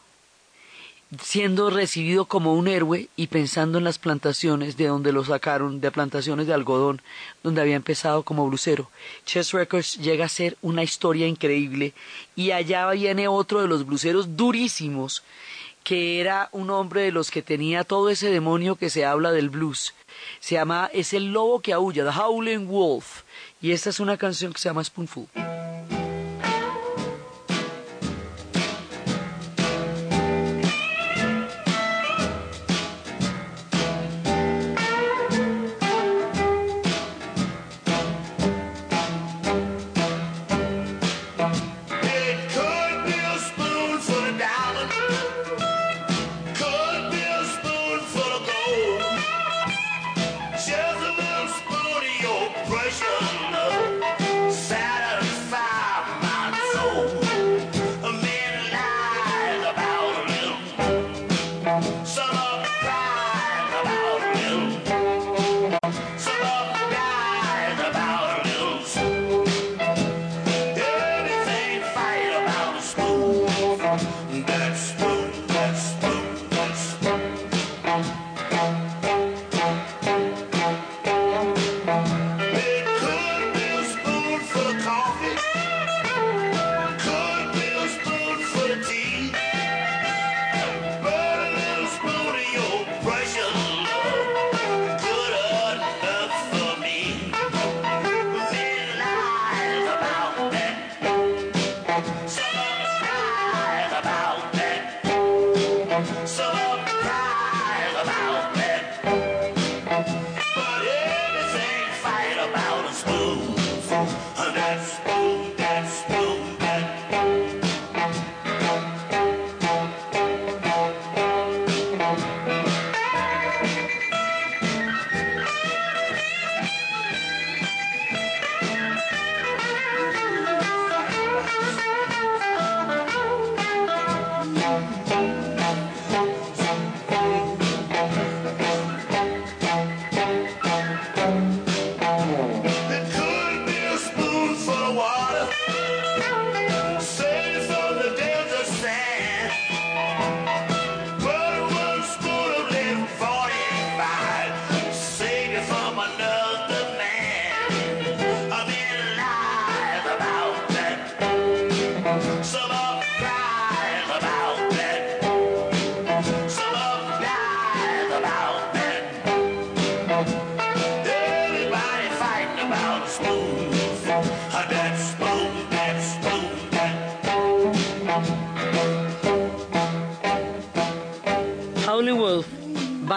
siendo 1.19 1.71
recibido 1.71 2.27
como 2.27 2.55
un 2.55 2.69
héroe 2.69 3.09
y 3.17 3.27
pensando 3.27 3.79
en 3.79 3.85
las 3.85 3.99
plantaciones 3.99 4.77
de 4.77 4.87
donde 4.87 5.13
lo 5.13 5.25
sacaron, 5.25 5.81
de 5.81 5.91
plantaciones 5.91 6.47
de 6.47 6.55
algodón, 6.55 7.03
donde 7.43 7.61
había 7.61 7.77
empezado 7.77 8.23
como 8.23 8.47
blusero. 8.47 8.91
Chess 9.25 9.53
Records 9.53 9.97
llega 9.99 10.27
a 10.27 10.29
ser 10.29 10.57
una 10.63 10.83
historia 10.83 11.27
increíble 11.27 11.95
y 12.37 12.53
allá 12.53 12.89
viene 12.91 13.27
otro 13.27 13.61
de 13.61 13.69
los 13.69 13.85
bluseros 13.87 14.37
durísimos, 14.37 15.25
que 15.83 16.21
era 16.21 16.49
un 16.53 16.71
hombre 16.71 17.03
de 17.03 17.13
los 17.13 17.31
que 17.31 17.43
tenía 17.43 17.85
todo 17.85 18.11
ese 18.11 18.31
demonio 18.31 18.77
que 18.77 18.91
se 18.91 19.05
habla 19.05 19.33
del 19.33 19.51
blues. 19.51 19.95
Se 20.39 20.55
llama, 20.55 20.91
es 20.93 21.13
el 21.13 21.33
lobo 21.33 21.61
que 21.61 21.73
aúlla, 21.73 22.05
The 22.05 22.19
Howling 22.19 22.69
Wolf, 22.69 23.23
y 23.61 23.73
esta 23.73 23.91
es 23.91 23.99
una 23.99 24.17
canción 24.17 24.53
que 24.53 24.61
se 24.61 24.69
llama 24.69 24.85
Spoonful. 24.85 25.27
I'll. 63.93 65.00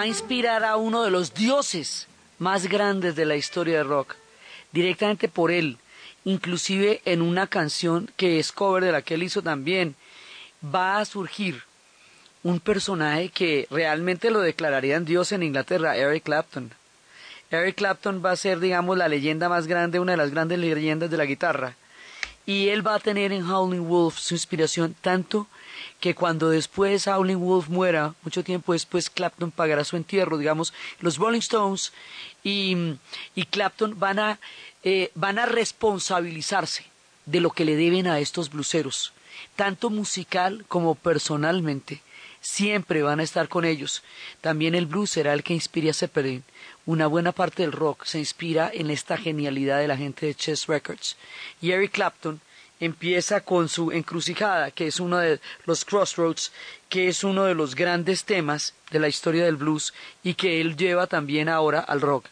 Inspirar 0.07 0.63
a 0.63 0.77
uno 0.77 1.03
de 1.03 1.11
los 1.11 1.33
dioses 1.33 2.07
más 2.39 2.67
grandes 2.67 3.15
de 3.15 3.25
la 3.25 3.35
historia 3.35 3.77
de 3.77 3.83
rock, 3.83 4.15
directamente 4.71 5.27
por 5.27 5.51
él, 5.51 5.77
inclusive 6.25 7.01
en 7.05 7.21
una 7.21 7.47
canción 7.47 8.09
que 8.17 8.39
es 8.39 8.51
cover 8.51 8.83
de 8.83 8.91
la 8.91 9.01
que 9.01 9.15
él 9.15 9.23
hizo 9.23 9.41
también, 9.41 9.95
va 10.63 10.97
a 10.97 11.05
surgir 11.05 11.63
un 12.43 12.59
personaje 12.59 13.29
que 13.29 13.67
realmente 13.71 14.29
lo 14.29 14.41
declararían 14.41 15.05
dios 15.05 15.31
en 15.31 15.43
Inglaterra, 15.43 15.95
Eric 15.95 16.23
Clapton. 16.23 16.71
Eric 17.51 17.75
Clapton 17.75 18.21
va 18.23 18.31
a 18.31 18.35
ser, 18.35 18.59
digamos, 18.59 18.97
la 18.97 19.07
leyenda 19.07 19.47
más 19.47 19.67
grande, 19.67 19.99
una 19.99 20.13
de 20.13 20.17
las 20.17 20.31
grandes 20.31 20.59
leyendas 20.59 21.09
de 21.09 21.17
la 21.17 21.25
guitarra. 21.25 21.75
Y 22.45 22.69
él 22.69 22.85
va 22.85 22.95
a 22.95 22.99
tener 22.99 23.31
en 23.31 23.49
Howling 23.49 23.87
Wolf 23.87 24.17
su 24.17 24.33
inspiración 24.33 24.95
tanto 24.99 25.47
que 26.03 26.15
cuando 26.15 26.49
después 26.49 27.07
Howling 27.07 27.39
Wolf 27.39 27.69
muera, 27.69 28.13
mucho 28.23 28.43
tiempo 28.43 28.73
después 28.73 29.09
Clapton 29.09 29.51
pagará 29.51 29.85
su 29.85 29.95
entierro, 29.95 30.37
digamos, 30.37 30.73
los 30.99 31.15
Rolling 31.15 31.39
Stones 31.39 31.93
y, 32.43 32.97
Clapton 33.51 33.97
van 33.97 34.19
a, 34.19 34.37
eh, 34.83 35.11
van 35.15 35.39
a 35.39 35.45
responsabilizarse 35.45 36.83
de 37.25 37.39
lo 37.39 37.51
que 37.51 37.63
le 37.63 37.77
deben 37.77 38.07
a 38.07 38.19
estos 38.19 38.49
bluseros, 38.49 39.13
tanto 39.55 39.89
musical 39.89 40.65
como 40.67 40.95
personalmente. 40.95 42.01
Siempre 42.41 43.01
van 43.01 43.21
a 43.21 43.23
estar 43.23 43.47
con 43.47 43.63
ellos. 43.63 44.03
También 44.41 44.75
el 44.75 44.87
blues 44.87 45.11
será 45.11 45.31
el 45.31 45.41
que 45.41 45.53
inspire 45.53 45.91
a 45.91 45.93
Zeppelin. 45.93 46.43
Una 46.85 47.07
buena 47.07 47.31
parte 47.31 47.63
del 47.63 47.71
rock 47.71 48.03
se 48.03 48.19
inspira 48.19 48.69
en 48.73 48.91
esta 48.91 49.15
genialidad 49.15 49.79
de 49.79 49.87
la 49.87 49.95
gente 49.95 50.25
de 50.25 50.35
Chess 50.35 50.67
Records. 50.67 51.15
Y 51.61 51.71
Eric 51.71 51.93
Clapton 51.93 52.41
empieza 52.85 53.41
con 53.41 53.69
su 53.69 53.91
encrucijada, 53.91 54.71
que 54.71 54.87
es 54.87 54.99
uno 54.99 55.17
de 55.17 55.39
los 55.65 55.85
crossroads, 55.85 56.51
que 56.89 57.07
es 57.07 57.23
uno 57.23 57.45
de 57.45 57.55
los 57.55 57.75
grandes 57.75 58.25
temas 58.25 58.73
de 58.91 58.99
la 58.99 59.07
historia 59.07 59.45
del 59.45 59.57
blues 59.57 59.93
y 60.23 60.35
que 60.35 60.61
él 60.61 60.75
lleva 60.75 61.07
también 61.07 61.49
ahora 61.49 61.79
al 61.79 62.01
rock. 62.01 62.25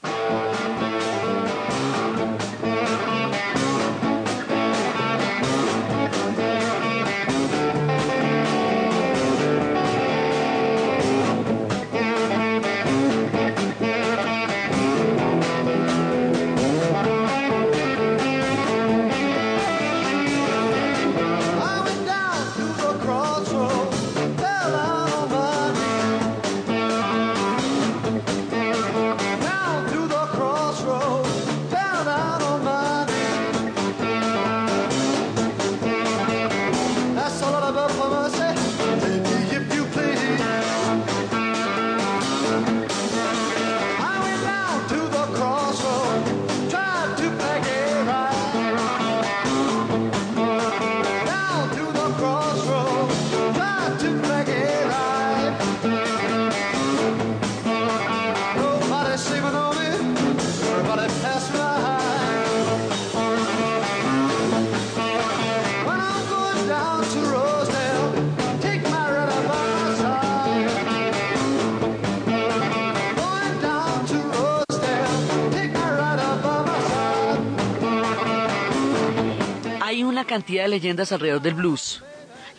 Leyendas 80.72 81.12
alrededor 81.12 81.42
del 81.42 81.54
blues 81.54 82.02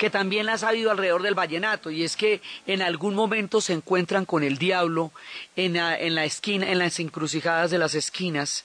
que 0.03 0.11
también 0.11 0.47
las 0.47 0.65
ha 0.65 0.71
habido 0.71 0.91
alrededor 0.91 1.23
del 1.23 1.37
vallenato, 1.37 1.89
y 1.89 2.03
es 2.03 2.17
que 2.17 2.41
en 2.67 2.83
algún 2.83 3.15
momento 3.15 3.61
se 3.61 3.73
encuentran 3.73 4.25
con 4.25 4.43
el 4.43 4.59
diablo 4.59 5.13
en 5.55 5.75
la, 5.75 5.97
en 5.97 6.17
la 6.17 6.25
esquina, 6.25 6.69
en 6.73 6.81
las 6.81 6.99
encrucijadas 6.99 7.71
de 7.71 7.79
las 7.79 7.95
esquinas, 7.95 8.65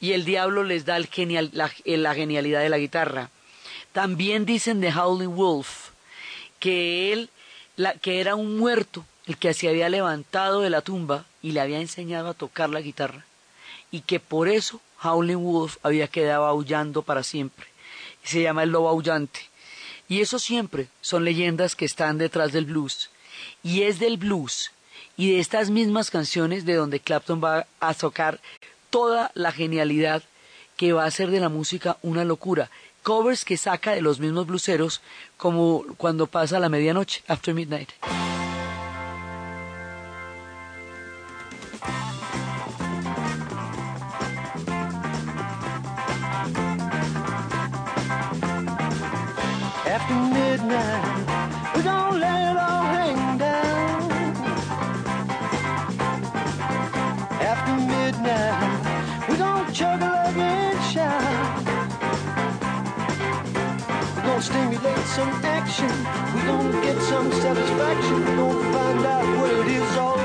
y 0.00 0.12
el 0.12 0.24
diablo 0.24 0.64
les 0.64 0.84
da 0.84 0.96
el 0.96 1.06
genial, 1.06 1.50
la, 1.52 1.68
genialidad 2.14 2.60
de 2.60 2.68
la 2.68 2.78
guitarra. 2.78 3.30
También 3.92 4.44
dicen 4.44 4.80
de 4.80 4.92
Howling 4.92 5.36
Wolf 5.36 5.90
que 6.58 7.12
él, 7.12 7.30
que 8.00 8.20
era 8.20 8.34
un 8.34 8.58
muerto, 8.58 9.04
el 9.26 9.36
que 9.36 9.54
se 9.54 9.68
había 9.68 9.88
levantado 9.88 10.62
de 10.62 10.70
la 10.70 10.80
tumba 10.80 11.24
y 11.40 11.52
le 11.52 11.60
había 11.60 11.80
enseñado 11.80 12.28
a 12.28 12.34
tocar 12.34 12.70
la 12.70 12.80
guitarra, 12.80 13.24
y 13.92 14.00
que 14.00 14.18
por 14.18 14.48
eso 14.48 14.80
Howling 15.00 15.44
Wolf 15.44 15.76
había 15.84 16.08
quedado 16.08 16.46
aullando 16.46 17.02
para 17.02 17.22
siempre. 17.22 17.71
Se 18.24 18.42
llama 18.42 18.62
el 18.62 18.70
lobo 18.70 18.88
aullante. 18.88 19.40
Y 20.08 20.20
eso 20.20 20.38
siempre 20.38 20.88
son 21.00 21.24
leyendas 21.24 21.74
que 21.74 21.84
están 21.84 22.18
detrás 22.18 22.52
del 22.52 22.66
blues. 22.66 23.10
Y 23.62 23.82
es 23.82 23.98
del 23.98 24.16
blues 24.16 24.70
y 25.16 25.32
de 25.32 25.40
estas 25.40 25.70
mismas 25.70 26.10
canciones 26.10 26.64
de 26.64 26.74
donde 26.74 27.00
Clapton 27.00 27.42
va 27.42 27.66
a 27.80 27.94
tocar 27.94 28.40
toda 28.90 29.30
la 29.34 29.52
genialidad 29.52 30.22
que 30.76 30.92
va 30.92 31.04
a 31.04 31.06
hacer 31.06 31.30
de 31.30 31.40
la 31.40 31.48
música 31.48 31.98
una 32.02 32.24
locura. 32.24 32.70
Covers 33.02 33.44
que 33.44 33.56
saca 33.56 33.92
de 33.92 34.02
los 34.02 34.20
mismos 34.20 34.46
bluseros 34.46 35.00
como 35.36 35.84
cuando 35.96 36.26
pasa 36.26 36.60
la 36.60 36.68
medianoche, 36.68 37.22
After 37.26 37.54
midnight. 37.54 37.90
Stimulate 64.42 65.06
some 65.06 65.30
action. 65.44 65.88
We're 66.34 66.46
gonna 66.46 66.82
get 66.82 67.00
some 67.02 67.30
satisfaction. 67.30 68.24
We're 68.24 68.36
gonna 68.36 68.72
find 68.72 69.06
out 69.06 69.38
what 69.38 69.50
it 69.52 69.68
is 69.68 69.96
all 69.96 70.21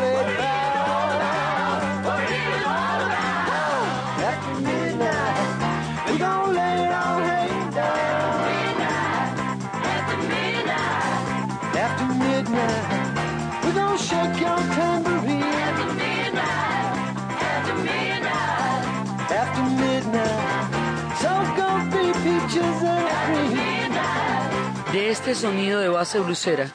este 25.10 25.36
sonido 25.36 25.80
de 25.80 25.88
base 25.88 26.20
blusera, 26.20 26.74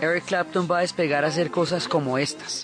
Eric 0.00 0.24
Clapton 0.24 0.66
va 0.70 0.78
a 0.78 0.80
despegar 0.80 1.24
a 1.24 1.28
hacer 1.28 1.50
cosas 1.50 1.86
como 1.86 2.16
estas. 2.16 2.63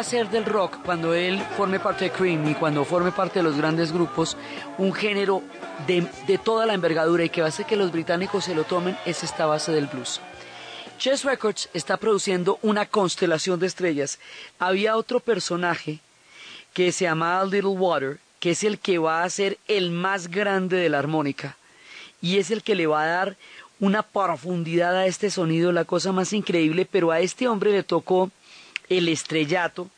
A 0.00 0.04
ser 0.04 0.30
del 0.30 0.46
rock 0.46 0.78
cuando 0.82 1.12
él 1.12 1.40
forme 1.56 1.78
parte 1.78 2.06
de 2.06 2.10
Cream 2.10 2.48
y 2.48 2.54
cuando 2.54 2.84
forme 2.86 3.12
parte 3.12 3.40
de 3.40 3.42
los 3.42 3.56
grandes 3.56 3.92
grupos, 3.92 4.36
un 4.78 4.94
género 4.94 5.42
de, 5.86 6.06
de 6.26 6.38
toda 6.38 6.64
la 6.64 6.72
envergadura 6.72 7.24
y 7.24 7.28
que 7.28 7.42
va 7.42 7.48
a 7.48 7.50
hacer 7.50 7.66
que 7.66 7.76
los 7.76 7.92
británicos 7.92 8.44
se 8.44 8.54
lo 8.54 8.64
tomen, 8.64 8.96
es 9.04 9.22
esta 9.22 9.44
base 9.44 9.72
del 9.72 9.88
blues. 9.88 10.20
Chess 10.98 11.24
Records 11.24 11.68
está 11.74 11.98
produciendo 11.98 12.58
una 12.62 12.86
constelación 12.86 13.60
de 13.60 13.66
estrellas. 13.66 14.18
Había 14.58 14.96
otro 14.96 15.20
personaje 15.20 16.00
que 16.72 16.92
se 16.92 17.04
llamaba 17.04 17.44
Little 17.44 17.70
Water, 17.70 18.18
que 18.38 18.52
es 18.52 18.64
el 18.64 18.78
que 18.78 18.98
va 18.98 19.22
a 19.22 19.30
ser 19.30 19.58
el 19.68 19.90
más 19.90 20.28
grande 20.28 20.78
de 20.78 20.88
la 20.88 20.98
armónica 20.98 21.56
y 22.22 22.38
es 22.38 22.50
el 22.50 22.62
que 22.62 22.74
le 22.74 22.86
va 22.86 23.02
a 23.02 23.06
dar 23.06 23.36
una 23.80 24.02
profundidad 24.02 24.96
a 24.96 25.06
este 25.06 25.30
sonido, 25.30 25.72
la 25.72 25.84
cosa 25.84 26.12
más 26.12 26.32
increíble, 26.32 26.86
pero 26.90 27.10
a 27.10 27.20
este 27.20 27.48
hombre 27.48 27.72
le 27.72 27.82
tocó 27.82 28.30
el 28.90 29.08
estrellato 29.08 29.88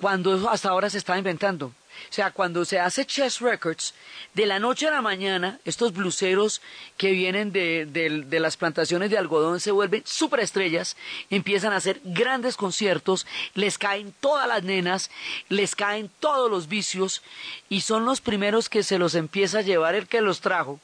cuando 0.00 0.48
hasta 0.48 0.70
ahora 0.70 0.90
se 0.90 0.98
estaba 0.98 1.18
inventando. 1.18 1.66
O 1.66 2.12
sea, 2.12 2.30
cuando 2.30 2.64
se 2.64 2.78
hace 2.78 3.04
Chess 3.04 3.40
Records, 3.40 3.92
de 4.34 4.46
la 4.46 4.60
noche 4.60 4.86
a 4.86 4.92
la 4.92 5.02
mañana, 5.02 5.58
estos 5.64 5.92
bluseros 5.92 6.62
que 6.96 7.10
vienen 7.10 7.50
de, 7.50 8.24
las 8.30 8.56
plantaciones 8.56 9.10
de 9.10 9.18
algodón 9.18 9.58
se 9.58 9.72
vuelven 9.72 10.02
superestrellas, 10.06 10.96
empiezan 11.28 11.72
a 11.72 11.76
hacer 11.76 12.00
grandes 12.04 12.56
conciertos, 12.56 13.26
les 13.54 13.78
caen 13.78 14.14
todas 14.20 14.46
las 14.46 14.62
nenas, 14.62 15.10
les 15.48 15.74
caen 15.74 16.08
todos 16.20 16.48
los 16.48 16.68
vicios, 16.68 17.22
y 17.68 17.80
son 17.80 18.04
los 18.04 18.20
primeros 18.20 18.68
que 18.68 18.84
se 18.84 18.98
los 18.98 19.16
empieza 19.16 19.58
a 19.58 19.62
llevar 19.62 19.96
el 19.96 20.06
que 20.06 20.20
los 20.20 20.40
trajo, 20.40 20.80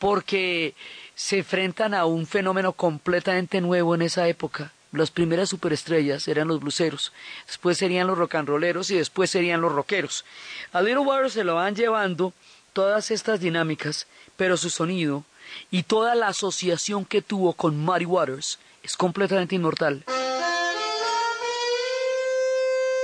porque 0.00 0.74
se 1.14 1.38
enfrentan 1.38 1.94
a 1.94 2.04
un 2.04 2.26
fenómeno 2.26 2.72
completamente 2.72 3.60
nuevo 3.60 3.94
en 3.94 4.02
esa 4.02 4.26
época 4.26 4.72
las 4.92 5.10
primeras 5.10 5.48
superestrellas 5.50 6.28
eran 6.28 6.48
los 6.48 6.60
bluseros, 6.60 7.12
después 7.46 7.78
serían 7.78 8.06
los 8.06 8.18
rock 8.18 8.36
and 8.36 8.48
rolleros 8.48 8.90
y 8.90 8.96
después 8.96 9.30
serían 9.30 9.60
los 9.60 9.72
rockeros. 9.72 10.24
A 10.72 10.80
Little 10.80 11.00
Water 11.00 11.30
se 11.30 11.44
lo 11.44 11.56
van 11.56 11.74
llevando 11.74 12.32
todas 12.72 13.10
estas 13.10 13.40
dinámicas, 13.40 14.06
pero 14.36 14.56
su 14.56 14.70
sonido 14.70 15.24
y 15.70 15.82
toda 15.82 16.14
la 16.14 16.28
asociación 16.28 17.04
que 17.04 17.22
tuvo 17.22 17.52
con 17.52 17.78
Muddy 17.78 18.04
Waters 18.04 18.58
es 18.82 18.96
completamente 18.96 19.54
inmortal. 19.54 20.04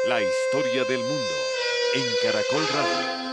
La 0.07 0.21
historia 0.21 0.85
del 0.85 1.01
mundo 1.01 1.35
en 1.95 2.03
Caracol 2.23 2.67
Radio. 2.75 3.24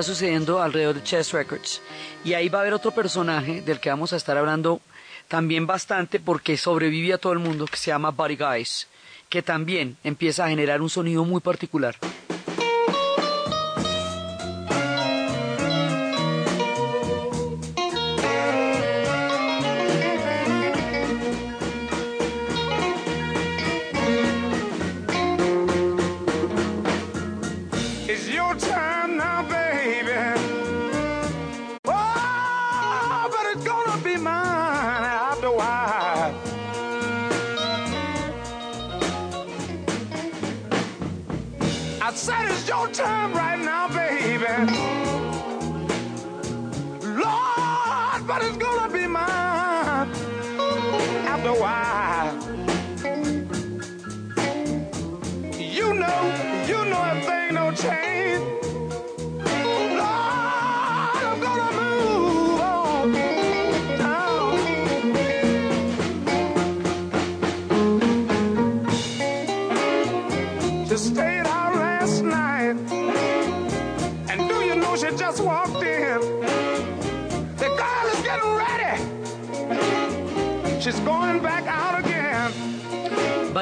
Está 0.00 0.12
sucediendo 0.14 0.62
alrededor 0.62 0.94
de 0.94 1.02
Chess 1.02 1.32
Records. 1.32 1.82
Y 2.24 2.32
ahí 2.32 2.48
va 2.48 2.58
a 2.58 2.60
haber 2.62 2.72
otro 2.72 2.90
personaje 2.90 3.60
del 3.60 3.80
que 3.80 3.90
vamos 3.90 4.12
a 4.12 4.16
estar 4.16 4.36
hablando 4.36 4.80
también 5.28 5.66
bastante 5.66 6.18
porque 6.18 6.56
sobrevive 6.56 7.12
a 7.12 7.18
todo 7.18 7.34
el 7.34 7.38
mundo, 7.38 7.66
que 7.66 7.76
se 7.76 7.90
llama 7.90 8.10
Buddy 8.10 8.36
Guys, 8.36 8.88
que 9.28 9.42
también 9.42 9.98
empieza 10.02 10.44
a 10.44 10.48
generar 10.48 10.80
un 10.80 10.88
sonido 10.88 11.24
muy 11.24 11.40
particular. 11.40 11.96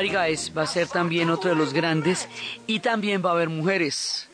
Guys 0.07 0.53
va 0.57 0.63
a 0.63 0.67
ser 0.67 0.87
también 0.87 1.29
otro 1.29 1.51
de 1.51 1.57
los 1.57 1.73
grandes 1.73 2.29
y 2.67 2.81
también 2.81 3.23
va 3.25 3.31
a 3.31 3.33
haber 3.33 3.49
mujeres. 3.49 4.29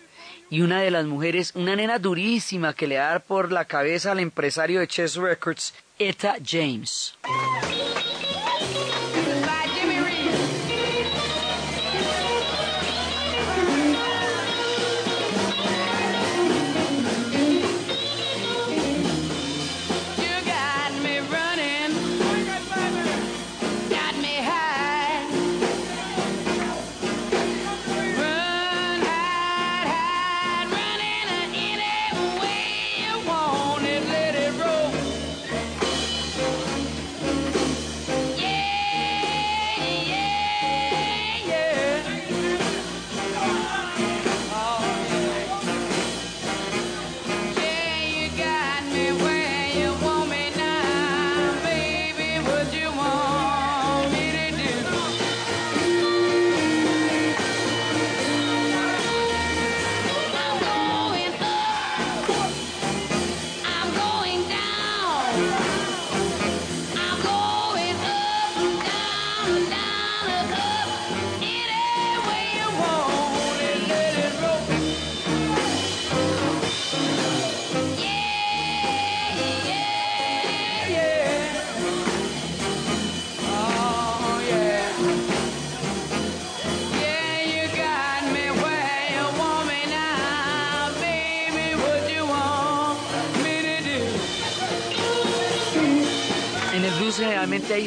Y 0.50 0.60
una 0.60 0.82
de 0.82 0.90
las 0.90 1.06
mujeres, 1.06 1.52
una 1.54 1.74
nena 1.74 1.98
durísima 1.98 2.74
que 2.74 2.86
le 2.86 2.96
da 2.96 3.18
por 3.18 3.50
la 3.50 3.64
cabeza 3.64 4.12
al 4.12 4.20
empresario 4.20 4.80
de 4.80 4.88
Chess 4.88 5.16
Records, 5.16 5.74
Etta 5.98 6.36
James. 6.44 7.16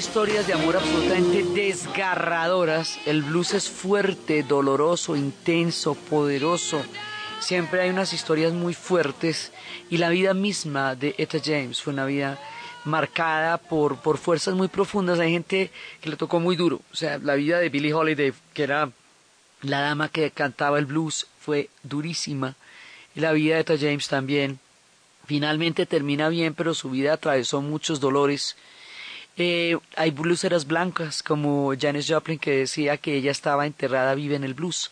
Historias 0.08 0.48
de 0.48 0.54
amor 0.54 0.78
absolutamente 0.78 1.43
desgarradoras. 1.43 2.98
El 3.06 3.24
blues 3.24 3.54
es 3.54 3.70
fuerte, 3.70 4.41
doloroso, 4.41 5.17
intenso, 5.17 5.96
poderoso. 5.96 6.82
Siempre 7.41 7.82
hay 7.82 7.89
unas 7.89 8.13
historias 8.13 8.54
muy 8.54 8.74
fuertes 8.74 9.52
y 9.89 9.98
la 9.98 10.08
vida 10.08 10.34
misma 10.34 10.96
de 10.96 11.13
Etta 11.17 11.39
James 11.43 11.82
fue 11.82 11.91
una 11.91 12.06
vida 12.06 12.39
marcada 12.86 13.58
por, 13.58 13.98
por 13.98 14.17
fuerzas 14.17 14.56
muy 14.56 14.70
profundas. 14.70 15.20
Hay 15.20 15.34
gente 15.34 15.72
que 16.00 16.10
le 16.10 16.15
tocó 16.15 16.39
muy 16.39 16.56
duro. 16.56 16.80
O 16.93 16.96
sea, 16.96 17.17
la 17.17 17.36
vida 17.36 17.60
de 17.60 17.67
Billie 17.67 17.93
Holiday, 17.93 18.32
que 18.54 18.63
era 18.63 18.89
la 19.62 19.82
dama 19.82 20.08
que 20.08 20.32
cantaba 20.32 20.80
el 20.80 20.86
blues, 20.86 21.28
fue 21.41 21.70
durísima. 21.84 22.56
Y 23.13 23.20
la 23.20 23.34
vida 23.34 23.56
de 23.56 23.62
Etta 23.62 23.78
James 23.78 24.08
también. 24.08 24.60
Finalmente 25.26 25.86
termina 25.86 26.30
bien, 26.30 26.54
pero 26.54 26.74
su 26.74 26.91
vida 26.91 27.12
atravesó 27.12 27.62
muchos 27.62 28.00
dolores. 28.00 28.56
Eh, 29.39 29.78
hay 29.95 30.10
blueseras 30.10 30.65
blancas 30.65 31.21
como 31.21 31.71
Janis 31.80 32.08
Joplin 32.10 32.39
que 32.39 32.52
decía 32.52 32.97
que 32.97 33.15
ella 33.15 33.30
estaba 33.30 33.67
enterrada 33.67 34.15
viva 34.15 34.36
en 34.36 34.43
el 34.43 34.56
blues. 34.56 34.89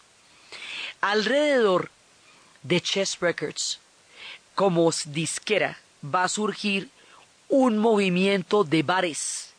Alrededor 1.02 1.90
de 2.62 2.80
Chess 2.80 3.20
Records, 3.20 3.80
como 4.54 4.92
disquera, 5.06 5.80
va 6.04 6.26
a 6.26 6.30
surgir 6.30 6.90
un 7.50 7.80
movimiento 7.80 8.64
de 8.64 8.84
bares 8.84 9.54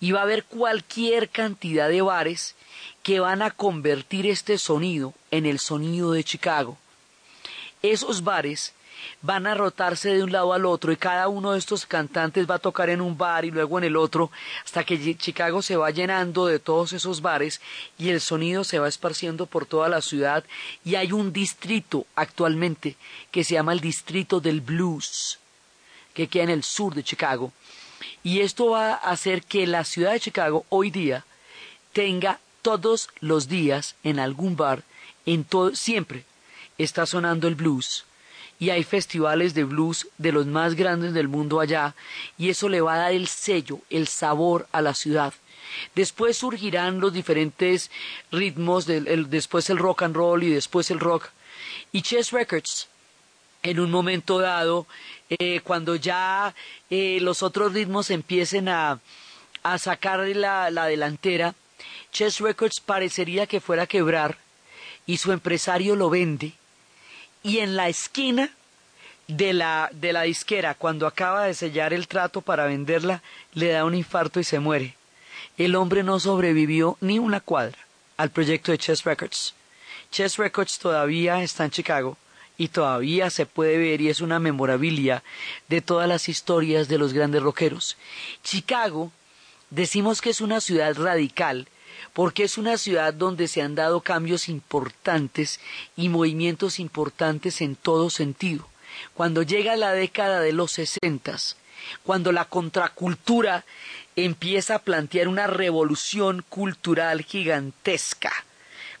y 0.00 0.10
va 0.10 0.20
a 0.20 0.24
haber 0.24 0.44
cualquier 0.44 1.28
cantidad 1.30 1.88
de 1.88 2.02
bares 2.02 2.56
que 3.04 3.20
van 3.20 3.40
a 3.40 3.52
convertir 3.52 4.26
este 4.26 4.58
sonido 4.58 5.14
en 5.30 5.46
el 5.46 5.60
sonido 5.60 6.12
de 6.12 6.24
Chicago. 6.24 6.76
Esos 7.82 8.24
bares 8.24 8.72
van 9.22 9.46
a 9.46 9.54
rotarse 9.54 10.14
de 10.14 10.22
un 10.22 10.32
lado 10.32 10.52
al 10.52 10.66
otro 10.66 10.92
y 10.92 10.96
cada 10.96 11.28
uno 11.28 11.52
de 11.52 11.58
estos 11.58 11.86
cantantes 11.86 12.48
va 12.48 12.56
a 12.56 12.58
tocar 12.58 12.90
en 12.90 13.00
un 13.00 13.16
bar 13.16 13.44
y 13.44 13.50
luego 13.50 13.78
en 13.78 13.84
el 13.84 13.96
otro 13.96 14.30
hasta 14.64 14.84
que 14.84 15.16
Chicago 15.16 15.62
se 15.62 15.76
va 15.76 15.90
llenando 15.90 16.46
de 16.46 16.58
todos 16.58 16.92
esos 16.92 17.20
bares 17.20 17.60
y 17.98 18.10
el 18.10 18.20
sonido 18.20 18.64
se 18.64 18.78
va 18.78 18.88
esparciendo 18.88 19.46
por 19.46 19.66
toda 19.66 19.88
la 19.88 20.00
ciudad 20.00 20.44
y 20.84 20.94
hay 20.94 21.12
un 21.12 21.32
distrito 21.32 22.06
actualmente 22.14 22.96
que 23.30 23.44
se 23.44 23.54
llama 23.54 23.72
el 23.72 23.80
distrito 23.80 24.40
del 24.40 24.60
blues 24.60 25.38
que 26.12 26.28
queda 26.28 26.44
en 26.44 26.50
el 26.50 26.62
sur 26.62 26.94
de 26.94 27.02
Chicago. 27.02 27.52
Y 28.22 28.40
esto 28.40 28.70
va 28.70 28.92
a 28.92 29.10
hacer 29.10 29.42
que 29.42 29.66
la 29.66 29.84
ciudad 29.84 30.12
de 30.12 30.20
Chicago 30.20 30.64
hoy 30.68 30.90
día 30.90 31.24
tenga 31.92 32.38
todos 32.62 33.08
los 33.20 33.48
días 33.48 33.96
en 34.04 34.18
algún 34.18 34.56
bar 34.56 34.84
en 35.26 35.44
todo 35.44 35.74
siempre 35.74 36.24
está 36.78 37.06
sonando 37.06 37.48
el 37.48 37.54
blues 37.54 38.04
y 38.58 38.70
hay 38.70 38.84
festivales 38.84 39.54
de 39.54 39.64
blues 39.64 40.08
de 40.18 40.32
los 40.32 40.46
más 40.46 40.74
grandes 40.74 41.12
del 41.12 41.28
mundo 41.28 41.60
allá 41.60 41.94
y 42.38 42.50
eso 42.50 42.68
le 42.68 42.80
va 42.80 42.94
a 42.94 42.98
dar 42.98 43.12
el 43.12 43.28
sello, 43.28 43.80
el 43.90 44.08
sabor 44.08 44.68
a 44.72 44.80
la 44.80 44.94
ciudad. 44.94 45.34
Después 45.94 46.36
surgirán 46.36 47.00
los 47.00 47.12
diferentes 47.12 47.90
ritmos, 48.30 48.86
del, 48.86 49.08
el, 49.08 49.30
después 49.30 49.68
el 49.70 49.78
rock 49.78 50.02
and 50.02 50.14
roll 50.14 50.42
y 50.42 50.50
después 50.50 50.90
el 50.90 51.00
rock. 51.00 51.30
Y 51.92 52.02
Chess 52.02 52.30
Records, 52.30 52.88
en 53.62 53.80
un 53.80 53.90
momento 53.90 54.38
dado, 54.38 54.86
eh, 55.28 55.60
cuando 55.64 55.96
ya 55.96 56.54
eh, 56.90 57.18
los 57.20 57.42
otros 57.42 57.72
ritmos 57.72 58.10
empiecen 58.10 58.68
a, 58.68 59.00
a 59.62 59.78
sacar 59.78 60.20
la, 60.20 60.70
la 60.70 60.86
delantera, 60.86 61.54
Chess 62.12 62.38
Records 62.38 62.80
parecería 62.80 63.46
que 63.46 63.60
fuera 63.60 63.84
a 63.84 63.88
quebrar 63.88 64.38
y 65.06 65.16
su 65.16 65.32
empresario 65.32 65.96
lo 65.96 66.08
vende 66.08 66.54
y 67.44 67.58
en 67.58 67.76
la 67.76 67.88
esquina 67.88 68.50
de 69.28 69.52
la, 69.52 69.90
de 69.92 70.12
la 70.12 70.22
disquera, 70.22 70.74
cuando 70.74 71.06
acaba 71.06 71.44
de 71.44 71.54
sellar 71.54 71.92
el 71.92 72.08
trato 72.08 72.40
para 72.40 72.66
venderla, 72.66 73.22
le 73.52 73.68
da 73.68 73.84
un 73.84 73.94
infarto 73.94 74.40
y 74.40 74.44
se 74.44 74.58
muere. 74.58 74.96
El 75.56 75.76
hombre 75.76 76.02
no 76.02 76.18
sobrevivió 76.18 76.96
ni 77.00 77.18
una 77.18 77.40
cuadra 77.40 77.78
al 78.16 78.30
proyecto 78.30 78.72
de 78.72 78.78
Chess 78.78 79.04
Records. 79.04 79.54
Chess 80.10 80.38
Records 80.38 80.78
todavía 80.78 81.42
está 81.42 81.64
en 81.64 81.70
Chicago 81.70 82.16
y 82.56 82.68
todavía 82.68 83.30
se 83.30 83.46
puede 83.46 83.76
ver 83.76 84.00
y 84.00 84.08
es 84.08 84.20
una 84.20 84.38
memorabilia 84.38 85.22
de 85.68 85.80
todas 85.82 86.08
las 86.08 86.28
historias 86.28 86.88
de 86.88 86.98
los 86.98 87.12
grandes 87.12 87.42
rockeros. 87.42 87.96
Chicago 88.42 89.12
decimos 89.70 90.22
que 90.22 90.30
es 90.30 90.40
una 90.40 90.60
ciudad 90.60 90.96
radical 90.96 91.68
porque 92.12 92.44
es 92.44 92.58
una 92.58 92.76
ciudad 92.76 93.14
donde 93.14 93.48
se 93.48 93.62
han 93.62 93.74
dado 93.74 94.00
cambios 94.00 94.48
importantes 94.48 95.60
y 95.96 96.08
movimientos 96.08 96.78
importantes 96.78 97.60
en 97.60 97.76
todo 97.76 98.10
sentido. 98.10 98.68
Cuando 99.14 99.42
llega 99.42 99.76
la 99.76 99.92
década 99.92 100.40
de 100.40 100.52
los 100.52 100.72
sesentas, 100.72 101.56
cuando 102.02 102.32
la 102.32 102.46
contracultura 102.46 103.64
empieza 104.16 104.76
a 104.76 104.78
plantear 104.80 105.28
una 105.28 105.46
revolución 105.46 106.44
cultural 106.48 107.22
gigantesca, 107.22 108.32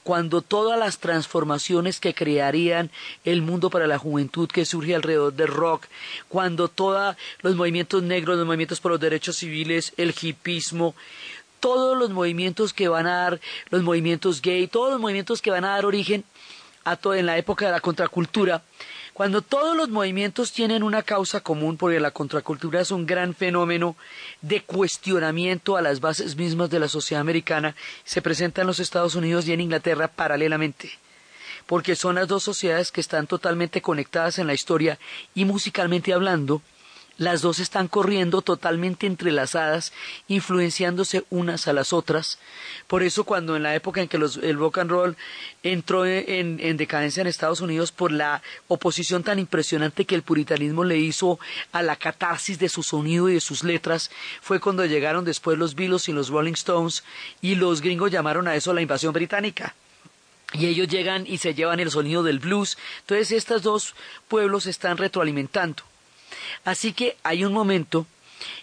cuando 0.02 0.42
todas 0.42 0.78
las 0.78 0.98
transformaciones 0.98 1.98
que 1.98 2.14
crearían 2.14 2.90
el 3.24 3.40
mundo 3.40 3.70
para 3.70 3.86
la 3.86 3.98
juventud 3.98 4.48
que 4.48 4.66
surge 4.66 4.94
alrededor 4.94 5.32
del 5.32 5.48
rock, 5.48 5.86
cuando 6.28 6.68
todos 6.68 7.16
los 7.40 7.56
movimientos 7.56 8.02
negros, 8.02 8.36
los 8.36 8.46
movimientos 8.46 8.80
por 8.80 8.92
los 8.92 9.00
derechos 9.00 9.36
civiles, 9.36 9.94
el 9.96 10.14
hipismo, 10.20 10.94
todos 11.64 11.96
los 11.96 12.10
movimientos 12.10 12.74
que 12.74 12.88
van 12.88 13.06
a 13.06 13.20
dar, 13.20 13.40
los 13.70 13.82
movimientos 13.82 14.42
gay, 14.42 14.66
todos 14.66 14.90
los 14.90 15.00
movimientos 15.00 15.40
que 15.40 15.50
van 15.50 15.64
a 15.64 15.70
dar 15.70 15.86
origen 15.86 16.22
a 16.84 16.96
todo 16.96 17.14
en 17.14 17.24
la 17.24 17.38
época 17.38 17.64
de 17.64 17.72
la 17.72 17.80
contracultura, 17.80 18.62
cuando 19.14 19.40
todos 19.40 19.74
los 19.74 19.88
movimientos 19.88 20.52
tienen 20.52 20.82
una 20.82 21.02
causa 21.02 21.40
común, 21.40 21.78
porque 21.78 22.00
la 22.00 22.10
contracultura 22.10 22.82
es 22.82 22.90
un 22.90 23.06
gran 23.06 23.34
fenómeno 23.34 23.96
de 24.42 24.60
cuestionamiento 24.60 25.78
a 25.78 25.80
las 25.80 26.00
bases 26.00 26.36
mismas 26.36 26.68
de 26.68 26.80
la 26.80 26.88
sociedad 26.88 27.22
americana, 27.22 27.74
se 28.04 28.20
presenta 28.20 28.60
en 28.60 28.66
los 28.66 28.78
Estados 28.78 29.14
Unidos 29.14 29.48
y 29.48 29.54
en 29.54 29.62
Inglaterra 29.62 30.08
paralelamente, 30.08 30.90
porque 31.64 31.96
son 31.96 32.16
las 32.16 32.28
dos 32.28 32.42
sociedades 32.42 32.92
que 32.92 33.00
están 33.00 33.26
totalmente 33.26 33.80
conectadas 33.80 34.38
en 34.38 34.46
la 34.46 34.52
historia 34.52 34.98
y 35.34 35.46
musicalmente 35.46 36.12
hablando, 36.12 36.60
las 37.16 37.42
dos 37.42 37.60
están 37.60 37.86
corriendo 37.88 38.42
totalmente 38.42 39.06
entrelazadas, 39.06 39.92
influenciándose 40.26 41.24
unas 41.30 41.68
a 41.68 41.72
las 41.72 41.92
otras. 41.92 42.38
Por 42.88 43.02
eso 43.02 43.24
cuando 43.24 43.54
en 43.56 43.62
la 43.62 43.74
época 43.74 44.00
en 44.02 44.08
que 44.08 44.18
los- 44.18 44.36
el 44.38 44.56
rock 44.58 44.78
and 44.78 44.90
roll 44.90 45.16
entró 45.62 46.04
en, 46.06 46.58
en 46.60 46.76
decadencia 46.76 47.20
en 47.20 47.26
Estados 47.28 47.60
Unidos 47.60 47.92
por 47.92 48.10
la 48.10 48.42
oposición 48.68 49.22
tan 49.22 49.38
impresionante 49.38 50.04
que 50.04 50.14
el 50.16 50.22
puritanismo 50.22 50.82
le 50.84 50.98
hizo 50.98 51.38
a 51.72 51.82
la 51.82 51.96
catarsis 51.96 52.58
de 52.58 52.68
su 52.68 52.82
sonido 52.82 53.28
y 53.28 53.34
de 53.34 53.40
sus 53.40 53.62
letras, 53.64 54.10
fue 54.42 54.60
cuando 54.60 54.84
llegaron 54.84 55.24
después 55.24 55.56
los 55.56 55.74
Beatles 55.74 56.08
y 56.08 56.12
los 56.12 56.28
Rolling 56.30 56.54
Stones 56.54 57.04
y 57.40 57.54
los 57.54 57.80
gringos 57.80 58.10
llamaron 58.10 58.48
a 58.48 58.56
eso 58.56 58.72
la 58.74 58.82
invasión 58.82 59.12
británica 59.12 59.74
y 60.52 60.66
ellos 60.66 60.88
llegan 60.88 61.26
y 61.26 61.38
se 61.38 61.54
llevan 61.54 61.80
el 61.80 61.90
sonido 61.90 62.22
del 62.22 62.38
blues. 62.38 62.76
Entonces 63.00 63.32
estos 63.32 63.62
dos 63.62 63.94
pueblos 64.28 64.64
se 64.64 64.70
están 64.70 64.96
retroalimentando. 64.96 65.82
Así 66.64 66.92
que 66.92 67.16
hay 67.22 67.44
un 67.44 67.52
momento 67.52 68.06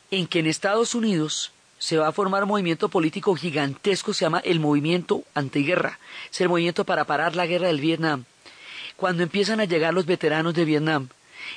en 0.10 0.28
que 0.28 0.40
en 0.40 0.48
Estados 0.48 0.96
Unidos 0.96 1.52
se 1.80 1.98
va 1.98 2.08
a 2.08 2.12
formar 2.12 2.44
un 2.44 2.50
movimiento 2.50 2.90
político 2.90 3.36
gigantesco, 3.36 4.14
se 4.14 4.26
llama 4.26 4.40
el 4.46 4.60
movimiento 4.60 5.24
antiguerra, 5.34 6.00
es 6.32 6.40
el 6.42 6.50
movimiento 6.50 6.86
para 6.86 7.06
parar 7.06 7.36
la 7.36 7.48
guerra 7.48 7.68
del 7.68 7.82
Vietnam. 7.82 8.26
Cuando 8.98 9.24
empiezan 9.24 9.60
a 9.60 9.66
llegar 9.66 9.94
los 9.94 10.06
veteranos 10.06 10.54
de 10.54 10.66
Vietnam 10.66 11.10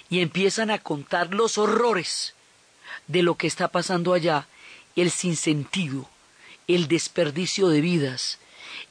y 0.09 0.21
empiezan 0.21 0.71
a 0.71 0.79
contar 0.79 1.35
los 1.35 1.59
horrores 1.59 2.35
de 3.07 3.23
lo 3.23 3.37
que 3.37 3.47
está 3.47 3.69
pasando 3.69 4.15
allá, 4.15 4.47
el 4.97 5.11
sinsentido, 5.11 6.09
el 6.69 6.89
desperdicio 6.89 7.69
de 7.69 7.83
vidas, 7.83 8.39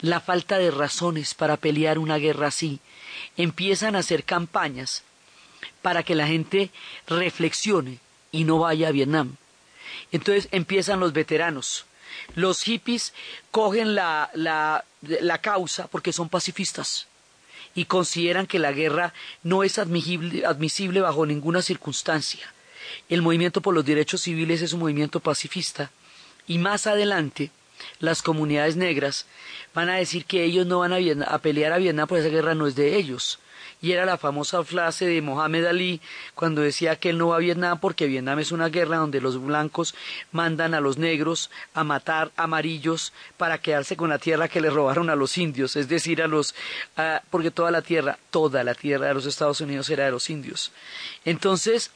la 0.01 0.19
falta 0.19 0.59
de 0.59 0.69
razones 0.69 1.33
para 1.33 1.57
pelear 1.57 1.97
una 1.97 2.17
guerra 2.17 2.47
así, 2.47 2.79
empiezan 3.37 3.95
a 3.95 3.99
hacer 3.99 4.23
campañas 4.23 5.03
para 5.81 6.03
que 6.03 6.15
la 6.15 6.27
gente 6.27 6.71
reflexione 7.07 7.99
y 8.31 8.43
no 8.43 8.59
vaya 8.59 8.89
a 8.89 8.91
Vietnam. 8.91 9.35
Entonces 10.11 10.47
empiezan 10.51 10.99
los 10.99 11.13
veteranos. 11.13 11.85
Los 12.35 12.63
hippies 12.63 13.13
cogen 13.51 13.95
la, 13.95 14.29
la, 14.33 14.85
la 15.01 15.37
causa 15.39 15.87
porque 15.87 16.13
son 16.13 16.29
pacifistas 16.29 17.07
y 17.75 17.85
consideran 17.85 18.47
que 18.47 18.59
la 18.59 18.71
guerra 18.71 19.13
no 19.41 19.63
es 19.63 19.79
admisible, 19.79 20.45
admisible 20.45 21.01
bajo 21.01 21.25
ninguna 21.25 21.61
circunstancia. 21.61 22.53
El 23.09 23.21
movimiento 23.21 23.61
por 23.61 23.73
los 23.73 23.85
derechos 23.85 24.21
civiles 24.21 24.61
es 24.61 24.73
un 24.73 24.81
movimiento 24.81 25.19
pacifista 25.19 25.91
y 26.47 26.57
más 26.57 26.87
adelante 26.87 27.51
las 27.99 28.21
comunidades 28.21 28.75
negras 28.75 29.25
van 29.73 29.89
a 29.89 29.95
decir 29.95 30.25
que 30.25 30.43
ellos 30.43 30.65
no 30.65 30.79
van 30.79 30.93
a, 30.93 31.25
a 31.25 31.39
pelear 31.39 31.73
a 31.73 31.77
Vietnam 31.77 32.07
porque 32.07 32.21
esa 32.21 32.33
guerra 32.33 32.55
no 32.55 32.67
es 32.67 32.75
de 32.75 32.95
ellos. 32.95 33.39
Y 33.83 33.91
era 33.91 34.05
la 34.05 34.17
famosa 34.17 34.63
frase 34.63 35.05
de 35.05 35.21
Mohamed 35.21 35.65
Ali 35.65 35.99
cuando 36.35 36.61
decía 36.61 36.95
que 36.95 37.09
él 37.09 37.17
no 37.17 37.27
va 37.27 37.35
a 37.35 37.39
Vietnam 37.39 37.81
porque 37.81 38.07
Vietnam 38.07 38.39
es 38.39 38.53
una 38.53 38.69
guerra 38.69 38.95
donde 38.95 39.19
los 39.19 39.43
blancos 39.43 39.93
mandan 40.31 40.73
a 40.73 40.79
los 40.79 40.97
negros 40.97 41.51
a 41.73 41.83
matar 41.83 42.31
amarillos 42.37 43.11
para 43.35 43.57
quedarse 43.57 43.97
con 43.97 44.09
la 44.09 44.19
tierra 44.19 44.47
que 44.47 44.61
le 44.61 44.69
robaron 44.69 45.09
a 45.09 45.17
los 45.17 45.37
indios, 45.37 45.75
es 45.75 45.89
decir, 45.89 46.21
a 46.21 46.27
los 46.27 46.55
porque 47.29 47.51
toda 47.51 47.71
la 47.71 47.81
tierra, 47.81 48.17
toda 48.31 48.63
la 48.63 48.73
tierra 48.73 49.07
de 49.07 49.15
los 49.15 49.25
Estados 49.25 49.59
Unidos 49.59 49.89
era 49.89 50.05
de 50.05 50.11
los 50.11 50.29
indios. 50.29 50.71
Entonces, 51.25 51.91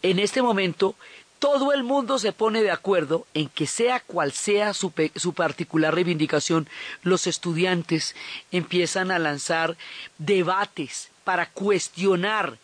en 0.00 0.18
este 0.18 0.40
momento 0.40 0.96
todo 1.42 1.72
el 1.72 1.82
mundo 1.82 2.20
se 2.20 2.30
pone 2.30 2.62
de 2.62 2.70
acuerdo 2.70 3.26
en 3.34 3.48
que 3.48 3.66
sea 3.66 3.98
cual 3.98 4.30
sea 4.30 4.72
su, 4.72 4.92
su 5.16 5.34
particular 5.34 5.92
reivindicación, 5.92 6.68
los 7.02 7.26
estudiantes 7.26 8.14
empiezan 8.52 9.10
a 9.10 9.18
lanzar 9.18 9.76
debates 10.18 11.10
para 11.24 11.50
cuestionar 11.50 12.58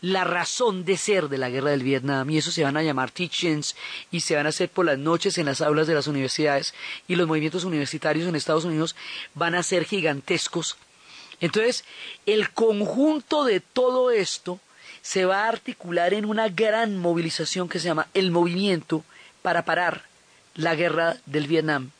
la 0.00 0.24
razón 0.24 0.86
de 0.86 0.96
ser 0.96 1.28
de 1.28 1.36
la 1.36 1.50
guerra 1.50 1.72
del 1.72 1.82
Vietnam 1.82 2.30
y 2.30 2.38
eso 2.38 2.50
se 2.50 2.64
van 2.64 2.78
a 2.78 2.82
llamar 2.82 3.10
teachings 3.10 3.76
y 4.10 4.20
se 4.20 4.34
van 4.34 4.46
a 4.46 4.48
hacer 4.48 4.70
por 4.70 4.86
las 4.86 4.96
noches 4.96 5.36
en 5.36 5.44
las 5.44 5.60
aulas 5.60 5.86
de 5.86 5.94
las 5.94 6.06
universidades 6.06 6.72
y 7.08 7.16
los 7.16 7.28
movimientos 7.28 7.64
universitarios 7.64 8.26
en 8.26 8.34
Estados 8.34 8.64
Unidos 8.64 8.96
van 9.34 9.54
a 9.54 9.62
ser 9.62 9.84
gigantescos. 9.84 10.78
Entonces, 11.42 11.84
el 12.24 12.50
conjunto 12.52 13.44
de 13.44 13.60
todo 13.60 14.10
esto 14.10 14.58
se 15.02 15.24
va 15.24 15.44
a 15.44 15.48
articular 15.48 16.14
en 16.14 16.24
una 16.24 16.48
gran 16.48 16.96
movilización 16.96 17.68
que 17.68 17.80
se 17.80 17.86
llama 17.86 18.06
el 18.14 18.30
movimiento 18.30 19.04
para 19.42 19.64
parar 19.64 20.04
la 20.54 20.74
guerra 20.74 21.16
del 21.26 21.48
Vietnam. 21.48 21.90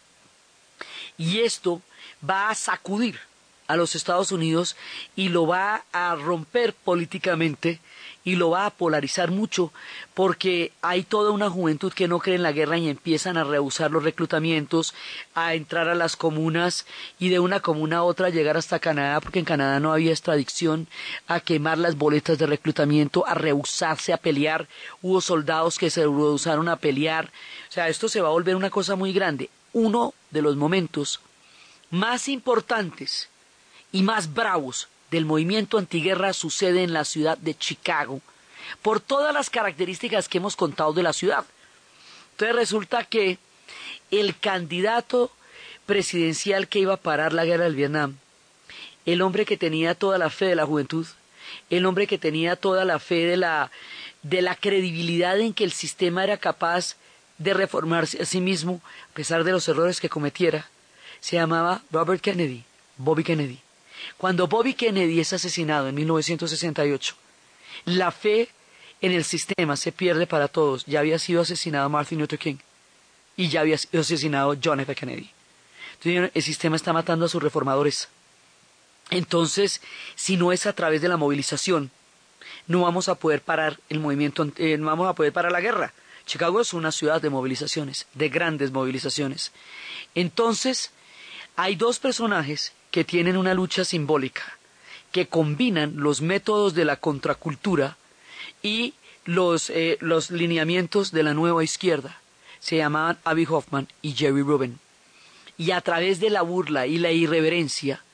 Y 1.19 1.41
esto 1.41 1.83
va 2.29 2.49
a 2.49 2.55
sacudir 2.55 3.19
a 3.67 3.77
los 3.77 3.95
Estados 3.95 4.33
Unidos 4.33 4.77
y 5.17 5.29
lo 5.29 5.47
va 5.47 5.85
a 5.93 6.15
romper 6.15 6.75
políticamente 6.75 7.81
y 8.25 8.37
lo 8.37 8.51
va 8.51 8.67
a 8.67 8.71
polarizar 8.71 9.31
mucho 9.31 9.73
porque 10.15 10.73
hay 10.81 11.03
toda 11.03 11.31
una 11.31 11.51
juventud 11.51 11.93
que 11.93 12.09
no 12.09 12.19
cree 12.19 12.37
en 12.37 12.43
la 12.43 12.53
guerra 12.53 12.79
y 12.79 12.89
empiezan 12.89 13.37
a 13.37 13.45
rehusar 13.45 13.91
los 13.91 14.05
reclutamientos, 14.05 14.95
a 15.35 15.55
entrar 15.55 15.89
a 15.89 15.95
las 15.95 16.17
comunas 16.17 16.87
y 17.19 17.31
de 17.31 17.41
una 17.41 17.61
comuna 17.61 17.99
a 17.99 18.03
otra 18.05 18.31
llegar 18.31 18.57
hasta 18.57 18.79
Canadá 18.79 19.21
porque 19.21 19.41
en 19.41 19.45
Canadá 19.45 19.81
no 19.81 19.93
había 19.93 20.13
extradición, 20.13 20.87
a 21.27 21.41
quemar 21.41 21.79
las 21.79 21.97
boletas 21.97 22.39
de 22.39 22.47
reclutamiento, 22.47 23.27
a 23.27 23.35
rehusarse 23.35 24.13
a 24.13 24.19
pelear. 24.19 24.69
Hubo 25.01 25.21
soldados 25.21 25.79
que 25.79 25.91
se 25.91 26.03
rehusaron 26.03 26.69
a 26.69 26.77
pelear. 26.77 27.27
O 27.69 27.73
sea, 27.73 27.89
esto 27.89 28.09
se 28.09 28.21
va 28.21 28.29
a 28.29 28.33
volver 28.33 28.57
una 28.57 28.71
cosa 28.71 28.97
muy 28.97 29.13
grande. 29.13 29.51
Uno 29.73 30.15
de 30.31 30.43
los 30.43 30.57
momentos 30.57 31.21
más 31.91 32.29
importantes 32.29 33.29
y 33.91 34.03
más 34.03 34.33
bravos 34.33 34.89
del 35.13 35.27
movimiento 35.27 35.77
antiguerra 35.77 36.33
sucede 36.33 36.83
en 36.83 36.95
la 36.95 37.05
ciudad 37.05 37.37
de 37.37 37.55
Chicago, 37.55 38.23
por 38.81 38.99
todas 38.99 39.35
las 39.35 39.51
características 39.51 40.27
que 40.27 40.39
hemos 40.39 40.57
contado 40.57 40.95
de 40.95 41.03
la 41.03 41.13
ciudad. 41.13 41.45
Entonces 42.33 42.57
resulta 42.57 43.05
que 43.05 43.39
el 44.11 44.37
candidato 44.39 45.31
presidencial 45.85 46.67
que 46.67 46.79
iba 46.79 46.95
a 46.95 46.97
parar 47.09 47.35
la 47.35 47.45
guerra 47.45 47.65
del 47.65 47.77
Vietnam, 47.77 48.17
el 49.05 49.21
hombre 49.21 49.45
que 49.45 49.59
tenía 49.59 49.95
toda 49.95 50.17
la 50.17 50.31
fe 50.31 50.47
de 50.47 50.57
la 50.57 50.65
juventud, 50.65 51.07
el 51.69 51.85
hombre 51.85 52.07
que 52.07 52.17
tenía 52.17 52.57
toda 52.57 52.87
la 52.87 52.99
fe 52.99 53.27
de 53.27 53.37
la, 53.37 53.71
de 54.23 54.41
la 54.41 54.55
credibilidad 54.55 55.39
en 55.39 55.53
que 55.53 55.65
el 55.65 55.73
sistema 55.73 56.25
era 56.25 56.39
capaz 56.39 56.97
de 57.37 57.53
reformarse 57.53 58.23
a 58.23 58.25
sí 58.25 58.41
mismo, 58.41 58.81
a 59.11 59.15
pesar 59.15 59.45
de 59.45 59.53
los 59.53 59.69
errores 59.69 60.01
que 60.01 60.09
cometiera, 60.09 60.71
se 61.21 61.37
llamaba 61.37 61.83
Robert 61.91 62.23
Kennedy, 62.23 62.65
Bobby 62.97 63.25
Kennedy. 63.25 63.62
Cuando 64.17 64.47
Bobby 64.47 64.75
Kennedy 64.75 65.21
es 65.21 65.33
asesinado 65.33 65.89
en 65.89 65.95
1968, 65.95 67.15
la 67.87 68.11
fe 68.11 68.49
en 69.01 69.13
el 69.13 69.25
sistema 69.25 69.77
se 69.77 69.93
pierde 69.93 70.27
para 70.27 70.49
todos. 70.49 70.87
Ya 70.87 71.01
había 71.01 71.19
sido 71.19 71.43
asesinado 71.43 71.89
Martin 71.89 72.21
Luther 72.21 72.39
King 72.39 72.57
y 73.37 73.49
ya 73.49 73.61
había 73.61 73.79
sido 73.79 74.01
asesinado 74.01 74.57
John 74.63 74.81
F. 74.81 74.95
Kennedy. 74.95 75.31
Entonces, 75.95 76.31
el 76.35 76.43
sistema 76.43 76.77
está 76.77 76.93
matando 76.93 77.27
a 77.27 77.29
sus 77.29 77.43
reformadores. 77.43 78.09
Entonces, 79.11 79.81
si 80.15 80.37
no 80.37 80.53
es 80.53 80.67
a 80.67 80.73
través 80.73 81.03
de 81.03 81.09
la 81.09 81.17
movilización, 81.17 81.91
no 82.67 82.83
vamos 82.83 83.09
a 83.09 83.17
poder 83.17 83.43
parar 83.43 83.79
el 83.89 84.01
movimiento, 84.01 84.47
eh, 84.57 84.77
no 84.79 84.87
vamos 84.87 85.09
a 85.09 85.15
poder 85.15 85.33
parar 85.33 85.53
la 85.53 85.61
guerra. 85.61 85.93
Chicago 86.25 86.61
es 86.61 86.73
una 86.73 86.93
ciudad 86.93 87.21
de 87.21 87.31
movilizaciones, 87.31 88.07
de 88.15 88.29
grandes 88.29 88.71
movilizaciones. 88.71 89.53
Entonces, 90.15 90.93
hay 91.57 91.75
dos 91.77 91.99
personajes 91.99 92.73
que 92.93 93.03
tienen 93.03 93.37
una 93.37 93.55
lucha 93.55 93.85
simbólica, 93.85 94.45
que 95.11 95.27
combinan 95.27 95.95
los 95.97 96.21
métodos 96.21 96.75
de 96.75 96.85
la 96.85 96.97
contracultura 96.97 97.97
y 98.63 98.95
los, 99.25 99.71
eh, 99.71 99.99
los 100.01 100.31
lineamientos 100.31 101.11
de 101.11 101.25
la 101.25 101.35
nueva 101.35 101.65
izquierda. 101.65 102.21
Se 102.61 102.77
llamaban 102.77 103.19
Abby 103.25 103.47
Hoffman 103.49 103.89
y 104.03 104.13
Jerry 104.13 104.43
Rubin. 104.43 104.79
Y 105.59 105.73
a 105.73 105.81
través 105.81 106.21
de 106.21 106.31
la 106.31 106.43
burla 106.43 106.87
y 106.87 106.99
la 106.99 107.11
irreverencia, 107.11 108.05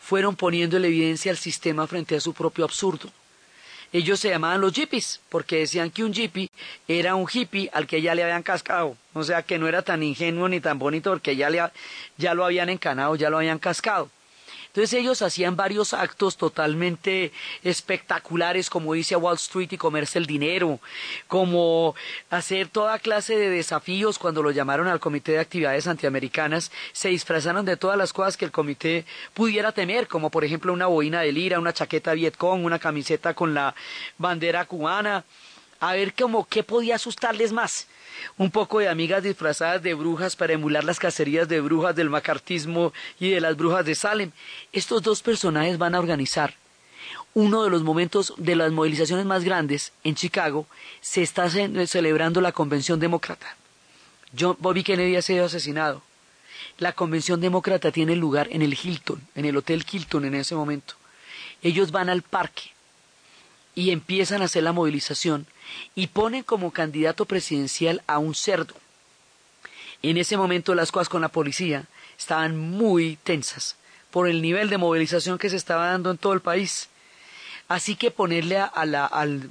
fueron 0.00 0.36
poniendo 0.36 0.76
en 0.76 0.84
evidencia 0.86 1.30
al 1.30 1.38
sistema 1.38 1.86
frente 1.86 2.16
a 2.16 2.20
su 2.20 2.32
propio 2.32 2.64
absurdo. 2.64 3.10
Ellos 3.92 4.20
se 4.20 4.30
llamaban 4.30 4.60
los 4.60 4.72
hippies, 4.72 5.20
porque 5.28 5.58
decían 5.58 5.90
que 5.90 6.04
un 6.04 6.14
hippie 6.14 6.48
era 6.86 7.16
un 7.16 7.26
hippie 7.30 7.68
al 7.72 7.88
que 7.88 8.00
ya 8.00 8.14
le 8.14 8.22
habían 8.22 8.44
cascado. 8.44 8.96
O 9.12 9.24
sea, 9.24 9.42
que 9.42 9.58
no 9.58 9.66
era 9.66 9.82
tan 9.82 10.02
ingenuo 10.02 10.48
ni 10.48 10.60
tan 10.60 10.78
bonito 10.78 11.10
porque 11.10 11.34
ya, 11.34 11.50
le, 11.50 11.60
ya 12.16 12.34
lo 12.34 12.44
habían 12.44 12.68
encanado, 12.68 13.16
ya 13.16 13.30
lo 13.30 13.38
habían 13.38 13.58
cascado. 13.58 14.08
Entonces 14.70 15.00
ellos 15.00 15.20
hacían 15.20 15.56
varios 15.56 15.94
actos 15.94 16.36
totalmente 16.36 17.32
espectaculares, 17.64 18.70
como 18.70 18.94
dice 18.94 19.16
Wall 19.16 19.34
Street 19.34 19.72
y 19.72 19.76
comerse 19.76 20.16
el 20.18 20.26
dinero, 20.26 20.78
como 21.26 21.96
hacer 22.30 22.68
toda 22.68 23.00
clase 23.00 23.36
de 23.36 23.50
desafíos. 23.50 24.16
Cuando 24.20 24.44
lo 24.44 24.52
llamaron 24.52 24.86
al 24.86 25.00
Comité 25.00 25.32
de 25.32 25.40
Actividades 25.40 25.88
Antiamericanas, 25.88 26.70
se 26.92 27.08
disfrazaron 27.08 27.64
de 27.66 27.76
todas 27.76 27.98
las 27.98 28.12
cosas 28.12 28.36
que 28.36 28.44
el 28.44 28.52
comité 28.52 29.04
pudiera 29.34 29.72
temer, 29.72 30.06
como 30.06 30.30
por 30.30 30.44
ejemplo 30.44 30.72
una 30.72 30.86
boina 30.86 31.22
de 31.22 31.32
lira, 31.32 31.58
una 31.58 31.72
chaqueta 31.72 32.14
Vietcong, 32.14 32.64
una 32.64 32.78
camiseta 32.78 33.34
con 33.34 33.54
la 33.54 33.74
bandera 34.18 34.66
cubana, 34.66 35.24
a 35.80 35.92
ver 35.94 36.14
cómo 36.14 36.46
qué 36.46 36.62
podía 36.62 36.96
asustarles 36.96 37.52
más 37.52 37.86
un 38.36 38.50
poco 38.50 38.80
de 38.80 38.88
amigas 38.88 39.22
disfrazadas 39.22 39.82
de 39.82 39.94
brujas 39.94 40.36
para 40.36 40.52
emular 40.52 40.84
las 40.84 40.98
cacerías 40.98 41.48
de 41.48 41.60
brujas 41.60 41.96
del 41.96 42.10
macartismo 42.10 42.92
y 43.18 43.30
de 43.30 43.40
las 43.40 43.56
brujas 43.56 43.84
de 43.86 43.94
Salem. 43.94 44.30
Estos 44.72 45.02
dos 45.02 45.22
personajes 45.22 45.78
van 45.78 45.94
a 45.94 45.98
organizar 46.00 46.54
uno 47.32 47.62
de 47.64 47.70
los 47.70 47.82
momentos 47.82 48.34
de 48.36 48.56
las 48.56 48.72
movilizaciones 48.72 49.24
más 49.24 49.42
grandes 49.44 49.92
en 50.04 50.16
Chicago. 50.16 50.66
Se 51.00 51.22
está 51.22 51.48
ce- 51.48 51.86
celebrando 51.86 52.40
la 52.42 52.52
Convención 52.52 53.00
Demócrata. 53.00 53.56
John 54.38 54.56
Bobby 54.58 54.82
Kennedy 54.82 55.16
ha 55.16 55.22
sido 55.22 55.46
asesinado. 55.46 56.02
La 56.78 56.92
Convención 56.92 57.40
Demócrata 57.40 57.90
tiene 57.90 58.16
lugar 58.16 58.48
en 58.50 58.60
el 58.62 58.74
Hilton, 58.74 59.22
en 59.34 59.44
el 59.46 59.56
Hotel 59.56 59.84
Hilton 59.90 60.24
en 60.26 60.34
ese 60.34 60.54
momento. 60.54 60.94
Ellos 61.62 61.90
van 61.90 62.10
al 62.10 62.22
parque 62.22 62.72
y 63.80 63.92
empiezan 63.92 64.42
a 64.42 64.44
hacer 64.44 64.62
la 64.62 64.74
movilización 64.74 65.46
y 65.94 66.08
ponen 66.08 66.42
como 66.42 66.70
candidato 66.70 67.24
presidencial 67.24 68.02
a 68.06 68.18
un 68.18 68.34
cerdo. 68.34 68.74
En 70.02 70.18
ese 70.18 70.36
momento 70.36 70.74
las 70.74 70.92
cosas 70.92 71.08
con 71.08 71.22
la 71.22 71.30
policía 71.30 71.86
estaban 72.18 72.58
muy 72.58 73.16
tensas 73.24 73.76
por 74.10 74.28
el 74.28 74.42
nivel 74.42 74.68
de 74.68 74.76
movilización 74.76 75.38
que 75.38 75.48
se 75.48 75.56
estaba 75.56 75.86
dando 75.86 76.10
en 76.10 76.18
todo 76.18 76.34
el 76.34 76.42
país. 76.42 76.90
Así 77.68 77.96
que 77.96 78.10
ponerle 78.10 78.58
a, 78.58 78.70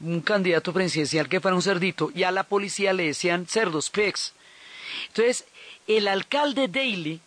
un 0.03 0.21
candidato 0.21 0.73
presidencial 0.73 1.27
que 1.27 1.39
fuera 1.39 1.55
un 1.55 1.63
cerdito 1.63 2.11
y 2.13 2.21
a 2.21 2.31
la 2.31 2.43
policía 2.43 2.93
le 2.93 3.05
decían 3.05 3.47
cerdos, 3.47 3.89
pigs. 3.89 4.33
Entonces, 5.07 5.45
el 5.87 6.07
alcalde 6.07 6.67
Daley, 6.67 7.19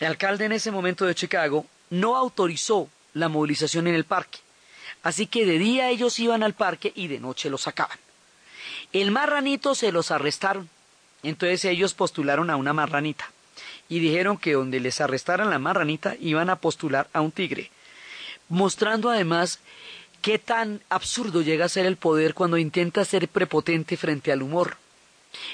el 0.00 0.06
alcalde 0.06 0.46
en 0.46 0.52
ese 0.52 0.70
momento 0.70 1.04
de 1.04 1.14
Chicago, 1.14 1.66
no 1.90 2.16
autorizó 2.16 2.88
la 3.12 3.28
movilización 3.28 3.86
en 3.86 3.96
el 3.96 4.04
parque. 4.04 4.45
Así 5.02 5.26
que 5.26 5.46
de 5.46 5.58
día 5.58 5.90
ellos 5.90 6.18
iban 6.18 6.42
al 6.42 6.54
parque 6.54 6.92
y 6.94 7.08
de 7.08 7.20
noche 7.20 7.50
los 7.50 7.62
sacaban. 7.62 7.98
El 8.92 9.10
marranito 9.10 9.74
se 9.74 9.92
los 9.92 10.10
arrestaron. 10.10 10.68
Entonces 11.22 11.64
ellos 11.64 11.94
postularon 11.94 12.50
a 12.50 12.56
una 12.56 12.72
marranita. 12.72 13.30
Y 13.88 14.00
dijeron 14.00 14.36
que 14.36 14.52
donde 14.52 14.80
les 14.80 15.00
arrestaran 15.00 15.50
la 15.50 15.58
marranita 15.58 16.16
iban 16.20 16.50
a 16.50 16.56
postular 16.56 17.08
a 17.12 17.20
un 17.20 17.32
tigre. 17.32 17.70
Mostrando 18.48 19.10
además 19.10 19.60
qué 20.22 20.38
tan 20.38 20.80
absurdo 20.88 21.42
llega 21.42 21.64
a 21.64 21.68
ser 21.68 21.86
el 21.86 21.96
poder 21.96 22.34
cuando 22.34 22.58
intenta 22.58 23.04
ser 23.04 23.28
prepotente 23.28 23.96
frente 23.96 24.32
al 24.32 24.42
humor. 24.42 24.76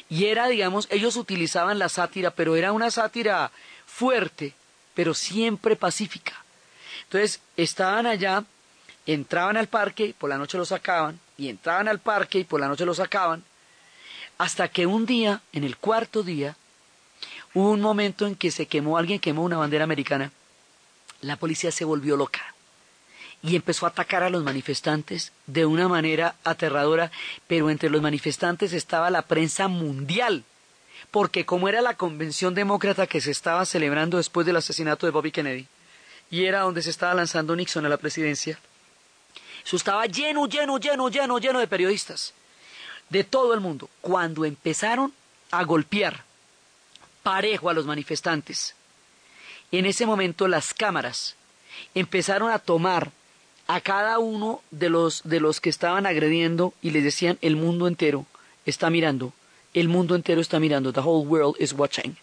Y 0.08 0.26
era, 0.26 0.48
digamos, 0.48 0.86
ellos 0.90 1.16
utilizaban 1.16 1.78
la 1.78 1.88
sátira, 1.88 2.30
pero 2.30 2.56
era 2.56 2.72
una 2.72 2.90
sátira 2.90 3.50
fuerte, 3.86 4.54
pero 4.94 5.14
siempre 5.14 5.76
pacífica. 5.76 6.44
Entonces, 7.04 7.40
estaban 7.56 8.06
allá, 8.06 8.44
entraban 9.06 9.56
al 9.56 9.68
parque 9.68 10.06
y 10.06 10.12
por 10.12 10.30
la 10.30 10.38
noche 10.38 10.58
lo 10.58 10.64
sacaban, 10.64 11.18
y 11.36 11.48
entraban 11.48 11.88
al 11.88 11.98
parque 11.98 12.38
y 12.40 12.44
por 12.44 12.60
la 12.60 12.68
noche 12.68 12.84
lo 12.84 12.94
sacaban, 12.94 13.42
hasta 14.38 14.68
que 14.68 14.86
un 14.86 15.06
día, 15.06 15.40
en 15.52 15.64
el 15.64 15.76
cuarto 15.76 16.22
día, 16.22 16.56
hubo 17.54 17.70
un 17.70 17.80
momento 17.80 18.26
en 18.26 18.34
que 18.34 18.50
se 18.50 18.66
quemó, 18.66 18.98
alguien 18.98 19.20
quemó 19.20 19.42
una 19.42 19.58
bandera 19.58 19.84
americana, 19.84 20.32
la 21.20 21.36
policía 21.36 21.70
se 21.70 21.84
volvió 21.84 22.16
loca 22.16 22.52
y 23.42 23.56
empezó 23.56 23.86
a 23.86 23.88
atacar 23.90 24.22
a 24.22 24.30
los 24.30 24.44
manifestantes 24.44 25.32
de 25.46 25.66
una 25.66 25.88
manera 25.88 26.36
aterradora, 26.44 27.10
pero 27.48 27.70
entre 27.70 27.90
los 27.90 28.00
manifestantes 28.00 28.72
estaba 28.72 29.10
la 29.10 29.22
prensa 29.22 29.66
mundial, 29.66 30.44
porque 31.10 31.44
como 31.44 31.68
era 31.68 31.82
la 31.82 31.96
convención 31.96 32.54
demócrata 32.54 33.08
que 33.08 33.20
se 33.20 33.32
estaba 33.32 33.66
celebrando 33.66 34.16
después 34.16 34.46
del 34.46 34.56
asesinato 34.56 35.06
de 35.06 35.12
Bobby 35.12 35.32
Kennedy, 35.32 35.66
y 36.30 36.44
era 36.44 36.60
donde 36.60 36.82
se 36.82 36.90
estaba 36.90 37.14
lanzando 37.14 37.56
Nixon 37.56 37.84
a 37.84 37.88
la 37.88 37.96
presidencia, 37.96 38.58
eso 39.64 39.76
estaba 39.76 40.06
lleno, 40.06 40.46
lleno, 40.46 40.78
lleno, 40.78 41.08
lleno, 41.08 41.38
lleno 41.38 41.60
de 41.60 41.66
periodistas 41.66 42.34
de 43.08 43.24
todo 43.24 43.54
el 43.54 43.60
mundo. 43.60 43.88
Cuando 44.00 44.44
empezaron 44.44 45.12
a 45.50 45.64
golpear 45.64 46.24
parejo 47.22 47.70
a 47.70 47.74
los 47.74 47.86
manifestantes, 47.86 48.74
en 49.70 49.86
ese 49.86 50.06
momento 50.06 50.48
las 50.48 50.74
cámaras 50.74 51.36
empezaron 51.94 52.50
a 52.50 52.58
tomar 52.58 53.12
a 53.66 53.80
cada 53.80 54.18
uno 54.18 54.60
de 54.70 54.90
los 54.90 55.22
de 55.24 55.40
los 55.40 55.60
que 55.60 55.70
estaban 55.70 56.04
agrediendo 56.04 56.74
y 56.82 56.90
les 56.90 57.04
decían 57.04 57.38
el 57.40 57.56
mundo 57.56 57.86
entero 57.86 58.26
está 58.66 58.90
mirando, 58.90 59.32
el 59.72 59.88
mundo 59.88 60.14
entero 60.14 60.40
está 60.40 60.58
mirando, 60.60 60.92
the 60.92 61.00
whole 61.00 61.26
world 61.26 61.56
is 61.60 61.72
watching. 61.72 62.16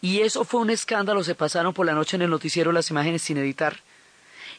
Y 0.00 0.20
eso 0.20 0.44
fue 0.44 0.60
un 0.60 0.70
escándalo, 0.70 1.22
se 1.24 1.34
pasaron 1.34 1.72
por 1.72 1.86
la 1.86 1.94
noche 1.94 2.16
en 2.16 2.22
el 2.22 2.30
noticiero 2.30 2.72
las 2.72 2.90
imágenes 2.90 3.22
sin 3.22 3.38
editar 3.38 3.80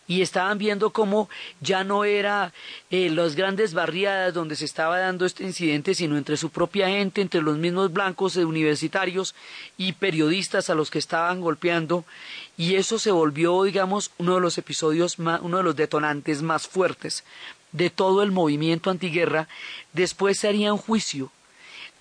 y 0.07 0.21
estaban 0.21 0.57
viendo 0.57 0.91
cómo 0.91 1.29
ya 1.61 1.83
no 1.83 2.05
era 2.05 2.53
eh, 2.91 3.09
las 3.09 3.35
grandes 3.35 3.73
barriadas 3.73 4.33
donde 4.33 4.55
se 4.55 4.65
estaba 4.65 4.99
dando 4.99 5.25
este 5.25 5.43
incidente, 5.43 5.95
sino 5.95 6.17
entre 6.17 6.37
su 6.37 6.49
propia 6.49 6.87
gente, 6.87 7.21
entre 7.21 7.41
los 7.41 7.57
mismos 7.57 7.91
blancos 7.91 8.35
universitarios 8.35 9.35
y 9.77 9.93
periodistas 9.93 10.69
a 10.69 10.75
los 10.75 10.91
que 10.91 10.99
estaban 10.99 11.41
golpeando, 11.41 12.05
y 12.57 12.75
eso 12.75 12.99
se 12.99 13.11
volvió, 13.11 13.63
digamos, 13.63 14.11
uno 14.17 14.35
de 14.35 14.41
los 14.41 14.57
episodios, 14.57 15.19
más, 15.19 15.41
uno 15.41 15.57
de 15.57 15.63
los 15.63 15.75
detonantes 15.75 16.41
más 16.41 16.67
fuertes 16.67 17.23
de 17.71 17.89
todo 17.89 18.23
el 18.23 18.31
movimiento 18.31 18.89
antiguerra. 18.89 19.47
Después 19.91 20.39
se 20.39 20.47
haría 20.47 20.71
un 20.71 20.79
juicio 20.79 21.31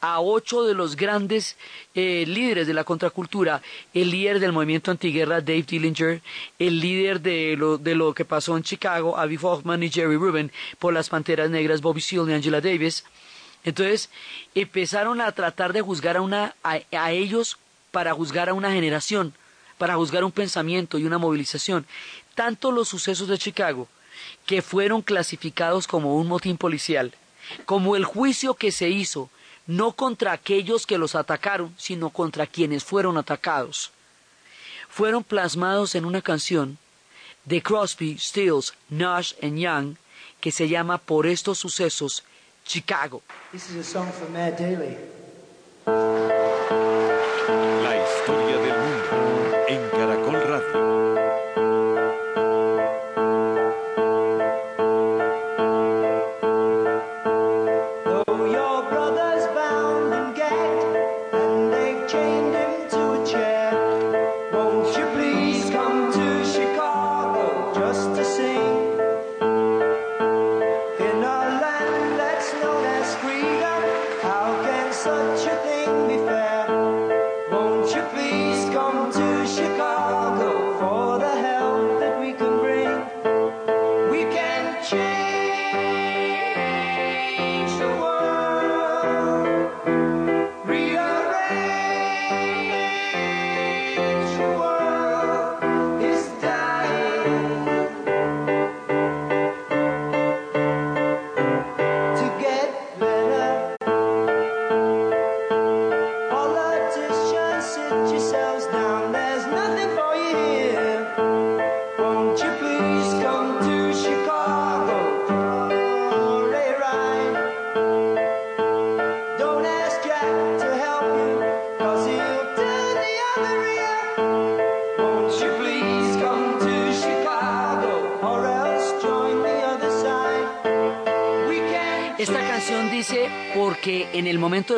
a 0.04 0.20
ocho 0.20 0.64
de 0.64 0.74
los 0.74 0.96
grandes 0.96 1.56
eh, 1.94 2.24
líderes 2.26 2.66
de 2.66 2.74
la 2.74 2.84
contracultura, 2.84 3.62
el 3.94 4.10
líder 4.10 4.38
del 4.38 4.52
movimiento 4.52 4.90
antiguerra, 4.90 5.40
Dave 5.40 5.62
Dillinger, 5.62 6.20
el 6.58 6.78
líder 6.78 7.22
de 7.22 7.56
lo, 7.56 8.12
que 8.12 8.26
pasó 8.26 8.54
en 8.58 8.62
Chicago, 8.62 9.16
Avi 9.16 9.38
Hoffman 9.40 9.82
y 9.82 9.90
Jerry 9.90 10.16
Rubin, 10.16 10.52
por 10.78 10.92
las 10.92 11.08
Panteras 11.08 11.48
Negras, 11.48 11.80
Bobby 11.80 12.02
Seale 12.02 12.32
y 12.32 12.34
Angela 12.34 12.60
Davis. 12.60 13.02
Entonces 13.64 14.10
empezaron 14.54 15.22
a 15.22 15.32
tratar 15.32 15.72
de 15.72 15.80
juzgar 15.80 16.18
a, 16.18 16.20
una, 16.20 16.54
a 16.62 17.12
ellos 17.12 17.56
para 17.90 18.12
juzgar 18.12 18.50
a 18.50 18.54
una 18.54 18.72
generación, 18.72 19.32
para 19.78 19.96
juzgar 19.96 20.22
un 20.22 20.32
pensamiento 20.32 20.98
y 20.98 21.04
una 21.04 21.16
movilización. 21.16 21.86
Tanto 22.34 22.72
los 22.72 22.90
sucesos 22.90 23.28
de 23.28 23.38
Chicago, 23.38 23.88
que 24.44 24.60
fueron 24.60 25.00
clasificados 25.00 25.86
como 25.86 26.16
un 26.16 26.28
motín 26.28 26.58
policial, 26.58 27.14
como 27.64 27.96
el 27.96 28.04
juicio 28.04 28.52
que 28.52 28.70
se 28.70 28.90
hizo 28.90 29.30
no 29.66 29.92
contra 29.92 30.32
aquellos 30.32 30.86
que 30.86 30.98
los 30.98 31.14
atacaron, 31.14 31.74
sino 31.78 32.10
contra 32.10 32.46
quienes 32.46 32.84
fueron 32.84 33.16
atacados. 33.16 33.90
Fueron 34.88 35.24
plasmados 35.24 35.94
en 35.94 36.04
una 36.04 36.22
canción 36.22 36.78
de 37.44 37.62
Crosby, 37.62 38.18
Stills, 38.18 38.74
Nash 38.88 39.34
and 39.42 39.58
Young 39.58 39.96
que 40.40 40.52
se 40.52 40.68
llama 40.68 40.98
Por 40.98 41.26
estos 41.26 41.58
sucesos 41.58 42.22
Chicago. 42.64 43.22
This 43.52 43.70
is 43.70 43.76
a 43.76 43.84
song 43.84 44.10
for 44.12 44.28
Mayor 44.30 44.56
Daley. 44.56 44.96
La 47.82 47.96
historia 47.96 48.56
del 48.58 48.83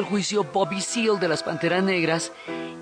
juicio 0.06 0.44
Bobby 0.44 0.80
Seale 0.80 1.18
de 1.18 1.28
las 1.28 1.42
Panteras 1.42 1.82
Negras 1.82 2.32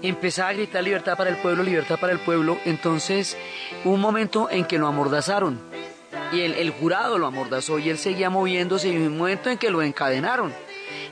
empezaba 0.03 0.51
a 0.51 0.53
gritar 0.53 0.83
libertad 0.85 1.17
para 1.17 1.31
el 1.31 1.37
pueblo, 1.37 1.63
libertad 1.63 1.99
para 1.99 2.13
el 2.13 2.19
pueblo. 2.21 2.59
Entonces 2.65 3.37
un 3.85 4.01
momento 4.01 4.49
en 4.51 4.65
que 4.65 4.79
lo 4.79 4.87
amordazaron 4.87 5.59
y 6.33 6.41
el, 6.41 6.71
jurado 6.71 7.19
lo 7.19 7.27
amordazó 7.27 7.79
y 7.79 7.91
él 7.91 7.99
seguía 7.99 8.31
moviéndose 8.31 8.89
y 8.89 8.97
un 8.97 9.17
momento 9.19 9.51
en 9.51 9.59
que 9.59 9.71
lo 9.71 9.83
encadenaron. 9.83 10.53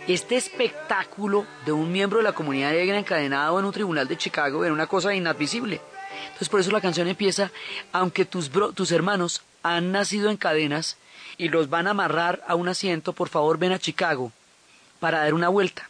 Este 0.08 0.36
espectáculo 0.36 1.46
de 1.64 1.72
un 1.72 1.90
miembro 1.92 2.18
de 2.18 2.24
la 2.24 2.32
comunidad 2.32 2.72
negra 2.72 2.98
encadenado 2.98 3.58
en 3.58 3.64
un 3.64 3.72
tribunal 3.72 4.08
de 4.08 4.16
Chicago 4.16 4.64
era 4.64 4.72
una 4.74 4.86
cosa 4.88 5.14
inadmisible. 5.14 5.80
Entonces 6.26 6.48
por 6.48 6.60
eso 6.60 6.70
la 6.72 6.80
canción 6.80 7.06
empieza, 7.08 7.50
aunque 7.92 8.24
tus, 8.24 8.50
bro- 8.52 8.72
tus 8.72 8.90
hermanos 8.90 9.42
han 9.62 9.92
nacido 9.92 10.28
en 10.30 10.36
cadenas 10.36 10.96
y 11.38 11.48
los 11.48 11.70
van 11.70 11.86
a 11.86 11.90
amarrar 11.90 12.42
a 12.48 12.56
un 12.56 12.68
asiento, 12.68 13.12
por 13.12 13.28
favor 13.28 13.58
ven 13.58 13.72
a 13.72 13.78
Chicago 13.78 14.32
para 14.98 15.20
dar 15.20 15.34
una 15.34 15.48
vuelta. 15.48 15.88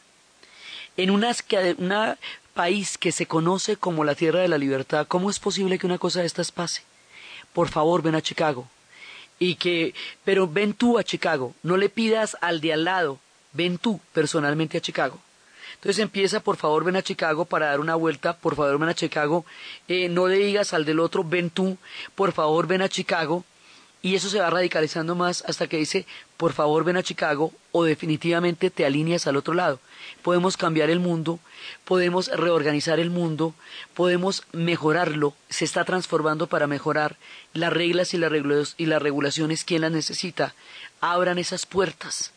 En 0.97 1.11
unas 1.11 1.45
una 1.79 2.19
país 2.55 2.99
que 2.99 3.13
se 3.13 3.27
conoce 3.27 3.77
como 3.77 4.05
la 4.05 4.15
tierra 4.15 4.41
de 4.41 4.49
la 4.49 4.59
libertad, 4.59 5.07
¿cómo 5.09 5.31
es 5.31 5.39
posible 5.39 5.79
que 5.79 5.87
una 5.87 5.99
cosa 5.99 6.21
de 6.21 6.27
estas 6.27 6.53
pase? 6.53 6.83
Por 7.53 7.69
favor 7.69 8.03
ven 8.03 8.15
a 8.15 8.23
Chicago. 8.23 8.69
Y 9.39 9.57
que, 9.57 9.95
pero 10.25 10.47
ven 10.47 10.75
tú 10.75 10.99
a 10.99 11.05
Chicago, 11.05 11.55
no 11.63 11.77
le 11.77 11.89
pidas 11.89 12.37
al 12.41 12.61
de 12.61 12.73
al 12.73 12.85
lado, 12.85 13.19
ven 13.53 13.79
tú 13.79 14.01
personalmente 14.13 14.79
a 14.79 14.83
Chicago. 14.83 15.19
Entonces 15.75 15.99
empieza, 16.01 16.41
por 16.41 16.57
favor, 16.57 16.85
ven 16.85 16.97
a 16.97 17.03
Chicago 17.03 17.45
para 17.45 17.67
dar 17.67 17.81
una 17.81 17.97
vuelta, 17.97 18.37
por 18.37 18.55
favor, 18.55 18.79
ven 18.79 18.91
a 18.91 18.95
Chicago, 18.95 19.45
eh, 19.89 20.09
no 20.09 20.29
le 20.29 20.37
digas 20.37 20.75
al 20.75 20.85
del 20.85 21.01
otro, 21.01 21.25
ven 21.25 21.51
tú, 21.51 21.77
por 22.15 22.33
favor, 22.33 22.69
ven 22.69 22.83
a 22.83 22.89
Chicago, 22.89 23.45
y 24.03 24.17
eso 24.17 24.29
se 24.29 24.41
va 24.41 24.51
radicalizando 24.51 25.15
más 25.15 25.45
hasta 25.47 25.69
que 25.69 25.77
dice, 25.77 26.07
por 26.37 26.53
favor, 26.53 26.83
ven 26.85 26.97
a 26.97 27.03
Chicago, 27.03 27.53
o 27.71 27.85
definitivamente 27.85 28.69
te 28.71 28.85
alineas 28.85 29.27
al 29.29 29.37
otro 29.37 29.55
lado. 29.55 29.79
Podemos 30.23 30.57
cambiar 30.57 30.91
el 30.91 30.99
mundo, 30.99 31.39
podemos 31.85 32.27
reorganizar 32.29 32.99
el 32.99 33.11
mundo, 33.11 33.55
podemos 33.95 34.43
mejorarlo, 34.53 35.35
se 35.49 35.65
está 35.65 35.85
transformando 35.85 36.49
para 36.49 36.67
mejorar 36.67 37.17
las 37.55 37.73
reglas 37.73 38.13
y 38.15 38.19
las, 38.19 38.31
regula- 38.33 38.65
y 38.77 38.87
las 38.87 39.01
regulaciones, 39.01 39.65
¿quién 39.65 39.83
las 39.83 39.93
necesita? 39.93 40.55
Abran 41.01 41.39
esas 41.39 41.65
puertas. 41.67 42.33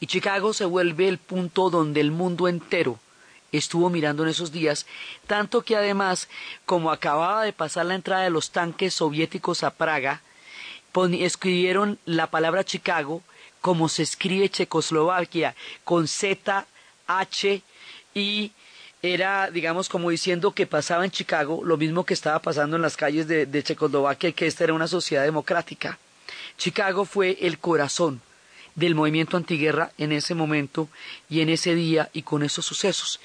Y 0.00 0.06
Chicago 0.08 0.52
se 0.52 0.64
vuelve 0.64 1.06
el 1.08 1.18
punto 1.18 1.70
donde 1.70 2.00
el 2.00 2.10
mundo 2.10 2.48
entero 2.48 2.98
estuvo 3.52 3.88
mirando 3.88 4.24
en 4.24 4.30
esos 4.30 4.50
días, 4.50 4.84
tanto 5.28 5.62
que 5.62 5.76
además, 5.76 6.28
como 6.66 6.90
acababa 6.90 7.44
de 7.44 7.52
pasar 7.52 7.86
la 7.86 7.94
entrada 7.94 8.24
de 8.24 8.30
los 8.30 8.50
tanques 8.50 8.94
soviéticos 8.94 9.62
a 9.62 9.70
Praga, 9.70 10.22
escribieron 11.20 11.98
la 12.04 12.28
palabra 12.28 12.64
Chicago 12.64 13.22
como 13.60 13.88
se 13.88 14.02
escribe 14.02 14.50
Checoslovaquia, 14.50 15.54
con 15.84 16.06
Z, 16.06 16.66
H 17.06 17.62
y 18.14 18.52
era, 19.02 19.50
digamos, 19.50 19.88
como 19.88 20.10
diciendo 20.10 20.52
que 20.52 20.66
pasaba 20.66 21.04
en 21.04 21.10
Chicago 21.10 21.62
lo 21.64 21.76
mismo 21.76 22.04
que 22.04 22.14
estaba 22.14 22.38
pasando 22.40 22.76
en 22.76 22.82
las 22.82 22.96
calles 22.96 23.26
de, 23.26 23.46
de 23.46 23.62
Checoslovaquia 23.62 24.32
que 24.32 24.46
esta 24.46 24.64
era 24.64 24.74
una 24.74 24.86
sociedad 24.86 25.24
democrática. 25.24 25.98
Chicago 26.56 27.04
fue 27.04 27.38
el 27.40 27.58
corazón 27.58 28.20
del 28.74 28.94
movimiento 28.94 29.36
antiguerra 29.36 29.92
en 29.98 30.12
ese 30.12 30.34
momento 30.34 30.88
y 31.28 31.40
en 31.40 31.48
ese 31.48 31.74
día 31.74 32.10
y 32.12 32.22
con 32.22 32.42
esos 32.42 32.66
sucesos. 32.66 33.20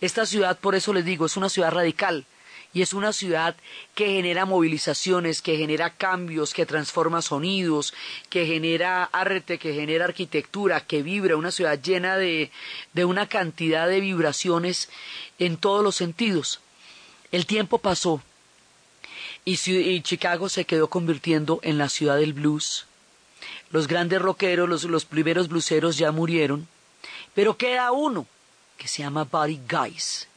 Esta 0.00 0.26
ciudad, 0.26 0.58
por 0.58 0.74
eso 0.74 0.92
les 0.92 1.04
digo, 1.04 1.26
es 1.26 1.36
una 1.36 1.48
ciudad 1.48 1.72
radical 1.72 2.26
y 2.74 2.82
es 2.82 2.92
una 2.92 3.12
ciudad 3.12 3.56
que 3.94 4.06
genera 4.06 4.44
movilizaciones, 4.44 5.40
que 5.40 5.56
genera 5.56 5.90
cambios, 5.90 6.52
que 6.52 6.66
transforma 6.66 7.22
sonidos, 7.22 7.94
que 8.28 8.46
genera 8.46 9.04
arte, 9.04 9.58
que 9.58 9.72
genera 9.72 10.04
arquitectura, 10.06 10.80
que 10.84 11.02
vibra, 11.02 11.36
una 11.36 11.52
ciudad 11.52 11.80
llena 11.80 12.16
de, 12.16 12.50
de 12.92 13.04
una 13.04 13.28
cantidad 13.28 13.88
de 13.88 14.00
vibraciones 14.00 14.90
en 15.38 15.56
todos 15.56 15.84
los 15.84 15.94
sentidos. 15.94 16.60
El 17.30 17.46
tiempo 17.46 17.78
pasó 17.78 18.22
y, 19.44 20.00
Chicago 20.00 20.48
se 20.48 20.64
quedó 20.64 20.88
convirtiendo 20.88 21.60
en 21.62 21.78
la 21.78 21.88
ciudad 21.88 22.16
del 22.16 22.32
blues. 22.32 22.86
Los 23.70 23.86
grandes 23.88 24.20
rockeros, 24.20 24.68
los, 24.68 24.84
los 24.84 25.04
primeros 25.04 25.48
blueseros 25.48 25.96
ya 25.98 26.12
murieron, 26.12 26.66
pero 27.34 27.56
queda 27.56 27.92
uno 27.92 28.26
que 28.78 28.88
se 28.88 29.02
llama 29.02 29.24
Buddy 29.24 29.60
Guys. 29.68 30.28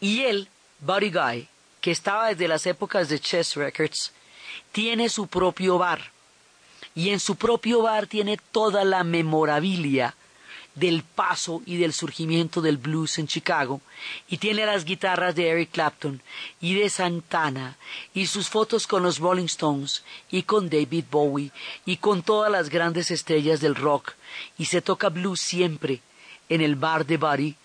Y 0.00 0.22
él, 0.22 0.48
Buddy 0.80 1.10
Guy, 1.10 1.48
que 1.80 1.90
estaba 1.90 2.28
desde 2.28 2.48
las 2.48 2.66
épocas 2.66 3.08
de 3.08 3.20
Chess 3.20 3.56
Records, 3.56 4.12
tiene 4.72 5.08
su 5.08 5.26
propio 5.26 5.78
bar. 5.78 6.12
Y 6.94 7.10
en 7.10 7.20
su 7.20 7.36
propio 7.36 7.82
bar 7.82 8.06
tiene 8.06 8.38
toda 8.52 8.84
la 8.84 9.02
memorabilia 9.04 10.14
del 10.74 11.04
paso 11.04 11.62
y 11.66 11.76
del 11.76 11.92
surgimiento 11.92 12.60
del 12.60 12.78
blues 12.78 13.18
en 13.18 13.28
Chicago, 13.28 13.80
y 14.28 14.38
tiene 14.38 14.66
las 14.66 14.84
guitarras 14.84 15.34
de 15.34 15.48
Eric 15.48 15.70
Clapton 15.70 16.20
y 16.60 16.74
de 16.74 16.90
Santana, 16.90 17.76
y 18.12 18.26
sus 18.26 18.48
fotos 18.48 18.86
con 18.86 19.02
los 19.02 19.18
Rolling 19.18 19.44
Stones, 19.44 20.02
y 20.30 20.42
con 20.42 20.68
David 20.68 21.04
Bowie, 21.10 21.52
y 21.84 21.98
con 21.98 22.22
todas 22.22 22.50
las 22.50 22.70
grandes 22.70 23.10
estrellas 23.10 23.60
del 23.60 23.76
rock, 23.76 24.14
y 24.58 24.64
se 24.64 24.82
toca 24.82 25.08
blues 25.10 25.40
siempre 25.40 26.00
en 26.48 26.60
el 26.60 26.74
bar 26.74 27.06
de 27.06 27.16
Buddy, 27.16 27.56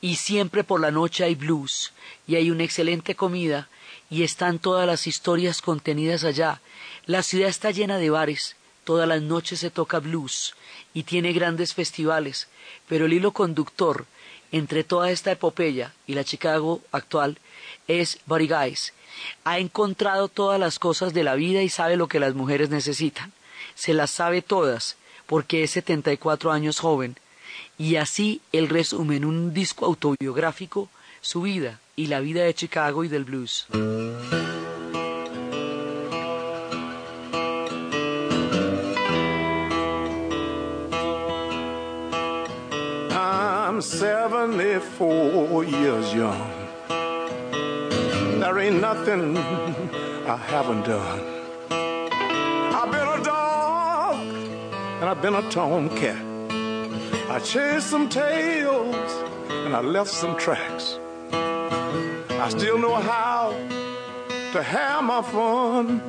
y 0.00 0.16
siempre 0.16 0.64
por 0.64 0.80
la 0.80 0.90
noche 0.90 1.24
hay 1.24 1.34
blues, 1.34 1.92
y 2.26 2.36
hay 2.36 2.50
una 2.50 2.64
excelente 2.64 3.14
comida, 3.14 3.68
y 4.08 4.22
están 4.22 4.58
todas 4.58 4.86
las 4.86 5.06
historias 5.06 5.62
contenidas 5.62 6.24
allá. 6.24 6.60
La 7.06 7.22
ciudad 7.22 7.48
está 7.48 7.70
llena 7.70 7.98
de 7.98 8.10
bares, 8.10 8.56
todas 8.84 9.06
las 9.06 9.22
noches 9.22 9.60
se 9.60 9.70
toca 9.70 9.98
blues, 9.98 10.54
y 10.94 11.04
tiene 11.04 11.32
grandes 11.32 11.74
festivales, 11.74 12.48
pero 12.88 13.06
el 13.06 13.12
hilo 13.12 13.32
conductor 13.32 14.06
entre 14.52 14.84
toda 14.84 15.10
esta 15.10 15.32
epopeya 15.32 15.94
y 16.06 16.14
la 16.14 16.24
Chicago 16.24 16.80
actual 16.90 17.38
es 17.86 18.18
Buddy 18.26 18.48
Guys. 18.48 18.92
Ha 19.44 19.58
encontrado 19.58 20.28
todas 20.28 20.58
las 20.58 20.78
cosas 20.78 21.12
de 21.12 21.24
la 21.24 21.34
vida 21.34 21.62
y 21.62 21.68
sabe 21.68 21.96
lo 21.96 22.08
que 22.08 22.20
las 22.20 22.34
mujeres 22.34 22.70
necesitan. 22.70 23.32
Se 23.74 23.94
las 23.94 24.10
sabe 24.10 24.42
todas, 24.42 24.96
porque 25.26 25.62
es 25.62 25.70
74 25.72 26.50
años 26.50 26.80
joven, 26.80 27.16
y 27.78 27.96
así 27.96 28.40
él 28.52 28.68
resume 28.68 29.16
en 29.16 29.24
un 29.24 29.52
disco 29.54 29.86
autobiográfico 29.86 30.88
su 31.20 31.42
vida 31.42 31.80
y 31.96 32.06
la 32.06 32.20
vida 32.20 32.44
de 32.44 32.54
Chicago 32.54 33.04
y 33.04 33.08
del 33.08 33.24
blues. 33.24 33.66
I'm 43.12 43.80
74 43.80 45.62
years 45.64 46.14
young. 46.14 46.50
There 48.40 48.58
ain't 48.58 48.80
nothing 48.80 49.36
I 49.36 50.36
haven't 50.36 50.84
done. 50.84 51.20
I've 51.70 52.90
been 52.90 53.08
a 53.08 53.22
dog 53.22 54.16
and 55.00 55.04
I've 55.08 55.22
been 55.22 55.34
a 55.34 55.50
tomcat. 55.50 56.29
I 57.30 57.38
chased 57.38 57.88
some 57.88 58.08
tails 58.08 59.12
and 59.64 59.76
I 59.76 59.80
left 59.82 60.10
some 60.10 60.36
tracks. 60.36 60.98
I 61.32 62.48
still 62.48 62.76
know 62.76 62.96
how 62.96 63.52
to 64.52 64.60
have 64.60 65.04
my 65.04 65.22
fun. 65.22 66.00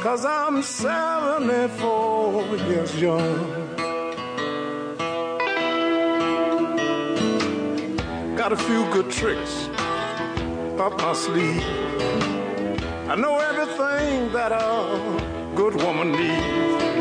Cause 0.00 0.24
I'm 0.24 0.60
74 0.64 2.56
years 2.66 3.00
young. 3.00 3.76
Got 8.34 8.50
a 8.52 8.56
few 8.56 8.90
good 8.90 9.12
tricks 9.12 9.68
up 10.80 11.00
my 11.00 11.12
sleeve. 11.12 11.62
I 13.08 13.14
know 13.14 13.38
everything 13.38 14.32
that 14.32 14.50
a 14.50 15.54
good 15.54 15.76
woman 15.76 16.10
needs. 16.10 16.98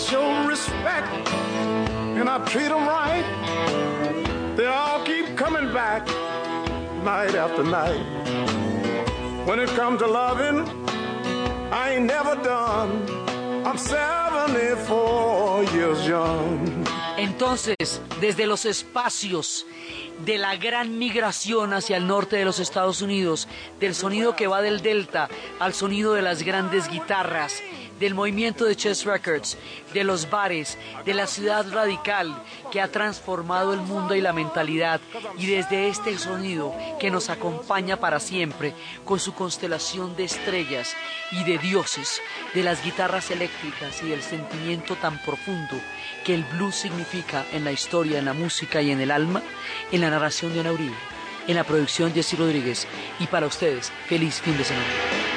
Show 0.00 0.46
respect 0.46 1.45
and 2.26 2.42
I 2.42 2.44
treat 2.50 2.68
them 2.68 2.86
right. 2.86 3.24
They 4.56 4.66
all 4.66 5.04
keep 5.04 5.36
coming 5.36 5.72
back 5.72 6.06
night 7.04 7.34
after 7.36 7.62
night. 7.62 8.02
When 9.46 9.60
it 9.60 9.68
comes 9.70 10.00
to 10.00 10.08
loving, 10.08 10.66
I 11.72 11.92
ain't 11.94 12.06
never 12.06 12.34
done. 12.42 13.06
I'm 13.64 13.78
74 13.78 15.64
years 15.72 16.06
young. 16.06 16.84
Entonces, 17.16 18.00
desde 18.20 18.46
los 18.46 18.66
espacios 18.66 19.64
de 20.24 20.38
la 20.38 20.56
gran 20.56 20.98
migración 20.98 21.72
hacia 21.74 21.96
el 21.96 22.06
norte 22.06 22.36
de 22.36 22.44
los 22.44 22.58
Estados 22.58 23.02
Unidos, 23.02 23.48
del 23.80 23.94
sonido 23.94 24.34
que 24.34 24.48
va 24.48 24.60
del 24.62 24.82
delta 24.82 25.28
al 25.60 25.74
sonido 25.74 26.14
de 26.14 26.22
las 26.22 26.42
grandes 26.42 26.88
guitarras, 26.88 27.62
del 27.98 28.14
movimiento 28.14 28.64
de 28.64 28.76
Chess 28.76 29.04
Records, 29.04 29.56
de 29.92 30.04
los 30.04 30.28
bares, 30.30 30.76
de 31.04 31.14
la 31.14 31.26
ciudad 31.26 31.66
radical 31.72 32.42
que 32.70 32.80
ha 32.80 32.88
transformado 32.88 33.72
el 33.72 33.80
mundo 33.80 34.14
y 34.14 34.20
la 34.20 34.32
mentalidad, 34.32 35.00
y 35.38 35.46
desde 35.46 35.88
este 35.88 36.16
sonido 36.18 36.74
que 37.00 37.10
nos 37.10 37.30
acompaña 37.30 37.98
para 37.98 38.20
siempre, 38.20 38.74
con 39.04 39.18
su 39.18 39.34
constelación 39.34 40.16
de 40.16 40.24
estrellas 40.24 40.94
y 41.32 41.44
de 41.44 41.58
dioses, 41.58 42.20
de 42.54 42.62
las 42.62 42.84
guitarras 42.84 43.30
eléctricas 43.30 44.02
y 44.02 44.08
del 44.08 44.22
sentimiento 44.22 44.96
tan 44.96 45.18
profundo 45.22 45.76
que 46.24 46.34
el 46.34 46.44
blues 46.44 46.74
significa 46.74 47.44
en 47.52 47.64
la 47.64 47.72
historia, 47.72 48.18
en 48.18 48.24
la 48.24 48.32
música 48.32 48.82
y 48.82 48.90
en 48.90 49.00
el 49.00 49.10
alma, 49.10 49.42
en 49.92 50.00
la 50.00 50.10
narración 50.10 50.52
de 50.52 50.60
Ana 50.60 50.72
Uribe, 50.72 50.96
en 51.46 51.56
la 51.56 51.64
producción 51.64 52.12
Jesse 52.12 52.38
Rodríguez, 52.38 52.86
y 53.20 53.26
para 53.26 53.46
ustedes, 53.46 53.92
feliz 54.08 54.40
fin 54.40 54.56
de 54.56 54.64
semana. 54.64 55.35